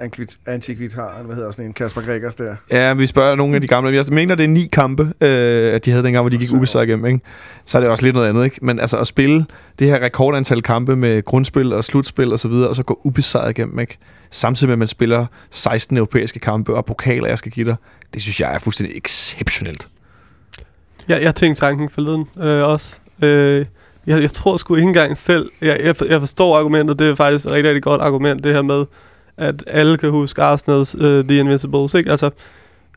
[0.47, 2.57] Antiquitaren, hvad hedder sådan en, Kasper Gregers der.
[2.71, 3.95] Ja, vi spørger nogle af de gamle.
[3.95, 6.87] Jeg mener, det er ni kampe, øh, at de havde dengang, hvor de gik ubesejret
[6.87, 7.07] igennem.
[7.07, 7.21] Ikke?
[7.67, 8.45] Så er det også lidt noget andet.
[8.45, 8.59] Ikke?
[8.63, 9.47] Men altså at spille
[9.79, 13.51] det her rekordantal kampe med grundspil og slutspil og så videre, og så gå ubesejret
[13.51, 13.99] igennem, ikke?
[14.35, 17.77] samtidig med, at man spiller 16 europæiske kampe og pokaler, jeg skal give dig,
[18.15, 19.89] det synes jeg er fuldstændig exceptionelt.
[21.09, 22.97] Jeg, jeg tænkte tanken forleden øh, også.
[23.23, 23.67] Øh,
[24.07, 25.51] jeg, jeg tror sgu ikke engang selv.
[25.61, 26.99] Jeg, jeg, jeg forstår argumentet.
[26.99, 28.85] Det er faktisk et rigtig, rigtig godt argument, det her med,
[29.37, 31.95] at alle kan huske Arsenal's uh, The Invincibles.
[31.95, 32.11] Ikke?
[32.11, 32.31] Altså,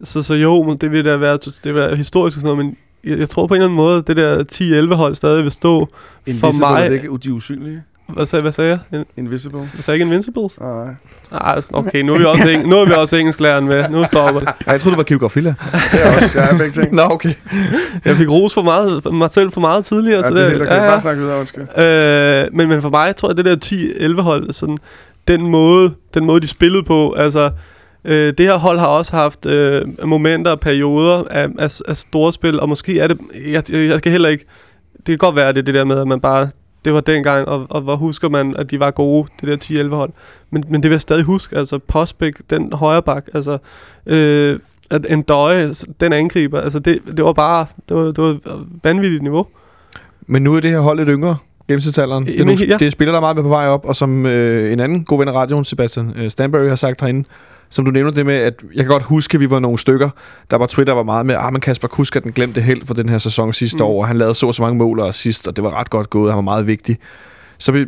[0.03, 2.77] så, så jo, det vil da være, det vil være historisk og sådan noget, men
[3.11, 4.43] jeg, jeg tror på en eller anden måde, det der
[4.91, 5.89] 10-11 hold stadig vil stå
[6.25, 6.83] Invisible, for mig.
[6.83, 7.83] er det ikke de usynlige?
[8.13, 8.99] Hvad sagde, hvad sagde jeg?
[8.99, 9.57] In, Invisible?
[9.57, 10.59] hvad sagde jeg ikke Invincibles?
[10.59, 10.87] Nej.
[11.31, 13.89] Ah, okay, nu er vi også, eng, nu er vi også engelsklæreren med.
[13.89, 14.47] Nu stopper det.
[14.47, 15.53] Ej, jeg troede, det var geografila.
[15.91, 16.95] Det er også, jeg er begge ting.
[16.95, 17.33] Nå, okay.
[18.05, 20.17] Jeg fik ros for meget, for mig selv for meget tidligere.
[20.17, 20.71] Ja, så det er helt okay.
[20.71, 20.89] ja, ja.
[20.89, 21.63] Bare snak videre, undskyld.
[21.77, 24.77] Øh, men, men for mig tror jeg, det der 10-11 hold, sådan,
[25.27, 27.51] den måde, den måde, de spillede på, altså,
[28.05, 32.33] øh, det her hold har også haft øh, momenter og perioder af, af, af store
[32.33, 33.17] spil, og måske er det,
[33.51, 34.45] jeg, jeg, jeg kan heller ikke,
[34.97, 36.49] det kan godt være, det det der med, at man bare,
[36.85, 39.95] det var dengang, og, og hvor husker man, at de var gode, det der 10-11
[39.95, 40.11] hold.
[40.49, 43.57] Men, men det vil jeg stadig huske, altså Postbæk, den højre bak, altså
[44.05, 44.59] øh,
[44.89, 45.69] at en døje,
[45.99, 48.39] den angriber, altså det, det var bare, det var, det var
[48.83, 49.47] vanvittigt niveau.
[50.27, 52.25] Men nu er det her hold lidt yngre, gennemsnitsalderen.
[52.25, 52.77] Det er, nogle, ja.
[52.77, 55.03] det er spillere, der er meget med på vej op, og som øh, en anden
[55.03, 57.27] god ven af radioen, Sebastian øh, Stanbury, har sagt herinde,
[57.69, 60.09] som du nævner det med, at jeg kan godt huske, at vi var nogle stykker,
[60.51, 62.93] der var Twitter var meget med, ah, men Kasper Kusk er den glemte held for
[62.93, 63.81] den her sæson sidste Mm.
[63.85, 65.89] år, og han lavede så og så mange mål og sidst, og det var ret
[65.89, 66.97] godt gået, han var meget vigtig.
[67.57, 67.85] Så vi,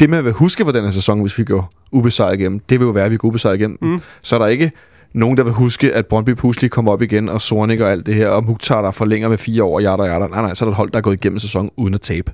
[0.00, 2.86] det med at huske for den her sæson, hvis vi går ubesejret igennem, det vil
[2.86, 3.78] jo være, at vi går ubesejret igennem.
[3.82, 4.00] Mm.
[4.22, 4.72] Så er der ikke
[5.14, 8.14] nogen, der vil huske, at Brøndby pludselig kommer op igen, og Sornik og alt det
[8.14, 10.26] her, og Mukhtar, der forlænger med fire år, og jada, jada.
[10.26, 12.32] Nej, nej, så er der et hold, der er gået igennem sæsonen uden at tabe.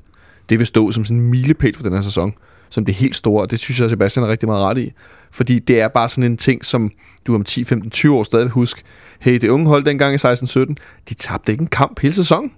[0.48, 2.32] Det vil stå som sådan en milepæl for den her sæson,
[2.70, 4.92] som det helt store, og det synes jeg, Sebastian er rigtig meget ret i.
[5.30, 6.90] Fordi det er bare sådan en ting, som
[7.26, 8.82] du om 10, 15, 20 år stadig vil huske.
[9.20, 10.74] Hey, det unge hold dengang i 16-17,
[11.08, 12.52] de tabte ikke en kamp hele sæsonen.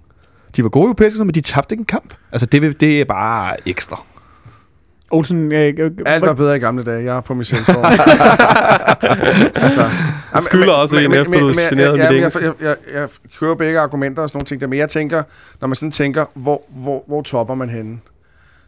[0.55, 2.13] De var gode europæiske, men de tabte ikke en kamp.
[2.31, 4.03] Altså, det, det er bare ekstra.
[5.13, 7.03] Olsen, øh, øh, Alt var bedre i gamle dage.
[7.03, 7.85] Jeg er på min selvsår.
[9.59, 12.75] altså, jamen, skylder også en, efter du men- generede ja, mit men jeg, jeg, jeg,
[12.93, 13.09] jeg
[13.39, 15.23] kører begge argumenter og sådan nogle ting der, men jeg tænker,
[15.61, 17.99] når man sådan tænker, hvor, hvor, hvor topper man henne?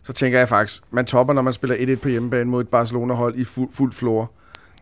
[0.04, 3.36] Så tænker jeg faktisk, man topper, når man spiller 1-1 på hjemmebane mod et Barcelona-hold
[3.36, 4.32] i fuld, fuld flor.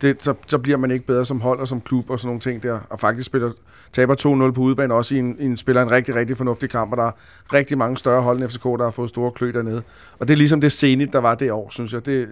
[0.02, 2.40] Det, så, så bliver man ikke bedre som hold og som klub og sådan nogle
[2.40, 2.80] ting der.
[2.90, 3.52] Og faktisk spiller,
[3.94, 6.92] taber 2-0 på udebane også i en, i en, spiller en rigtig, rigtig fornuftig kamp,
[6.92, 7.12] og der er
[7.54, 9.84] rigtig mange større hold end FCK, der har fået store klø dernede.
[10.20, 12.06] Og det er ligesom det senigt, der var det år, synes jeg.
[12.06, 12.30] Det,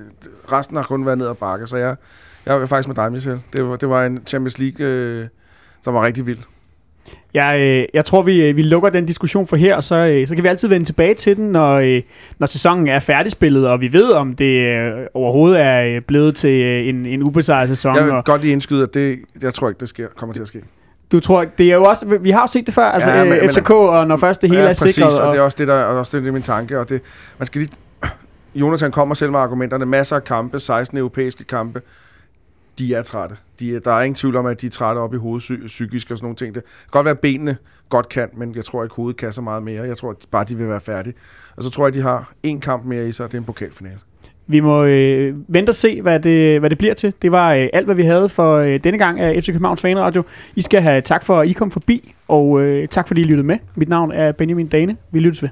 [0.51, 1.95] resten har kun været ned og bakke, så jeg,
[2.45, 3.41] jeg er faktisk med dig, Michel.
[3.53, 5.27] Det var, det var en Champions League, øh,
[5.81, 6.39] som var rigtig vild.
[7.33, 10.27] Jeg, øh, jeg tror, vi, øh, vi lukker den diskussion for her, og så, øh,
[10.27, 12.01] så kan vi altid vende tilbage til den, når, øh,
[12.39, 16.49] når sæsonen er færdigspillet, og vi ved, om det øh, overhovedet er øh, blevet til
[16.61, 17.95] øh, en, en ubesejret sæson.
[17.95, 20.41] Jeg vil Og godt lige indskyde, at det, jeg tror ikke, det sker, kommer til
[20.41, 20.61] at ske.
[21.11, 23.39] du tror, det er jo også, vi har jo set det før, altså Ja, men-
[23.39, 25.03] men- FCK, og når først det hele ja, er sikret.
[25.05, 26.79] præcis, og Og, det er også det, der og også det, der er min tanke.
[26.79, 27.01] Og det,
[27.37, 27.71] man skal lige,
[28.55, 29.85] Jonathan kommer selv med argumenterne.
[29.85, 31.81] Masser af kampe, 16 europæiske kampe.
[32.79, 33.35] De er trætte.
[33.59, 36.17] De der er ingen tvivl om, at de er trætte op i hovedet psykisk og
[36.17, 36.55] sådan nogle ting.
[36.55, 37.57] Det kan godt være, at benene
[37.89, 39.83] godt kan, men jeg tror ikke, hovedet kan så meget mere.
[39.83, 41.13] Jeg tror at bare, de vil være færdige.
[41.55, 43.45] Og så tror jeg, de har en kamp mere i sig, og det er en
[43.45, 43.99] pokalfinale.
[44.47, 47.13] Vi må øh, vente og se, hvad det, hvad det bliver til.
[47.21, 50.23] Det var øh, alt, hvad vi havde for øh, denne gang af FC Københavns Fanradio.
[50.55, 53.47] I skal have tak for, at I kom forbi, og øh, tak fordi I lyttede
[53.47, 53.57] med.
[53.75, 54.97] Mit navn er Benjamin Dane.
[55.11, 55.49] Vi lyttes ved.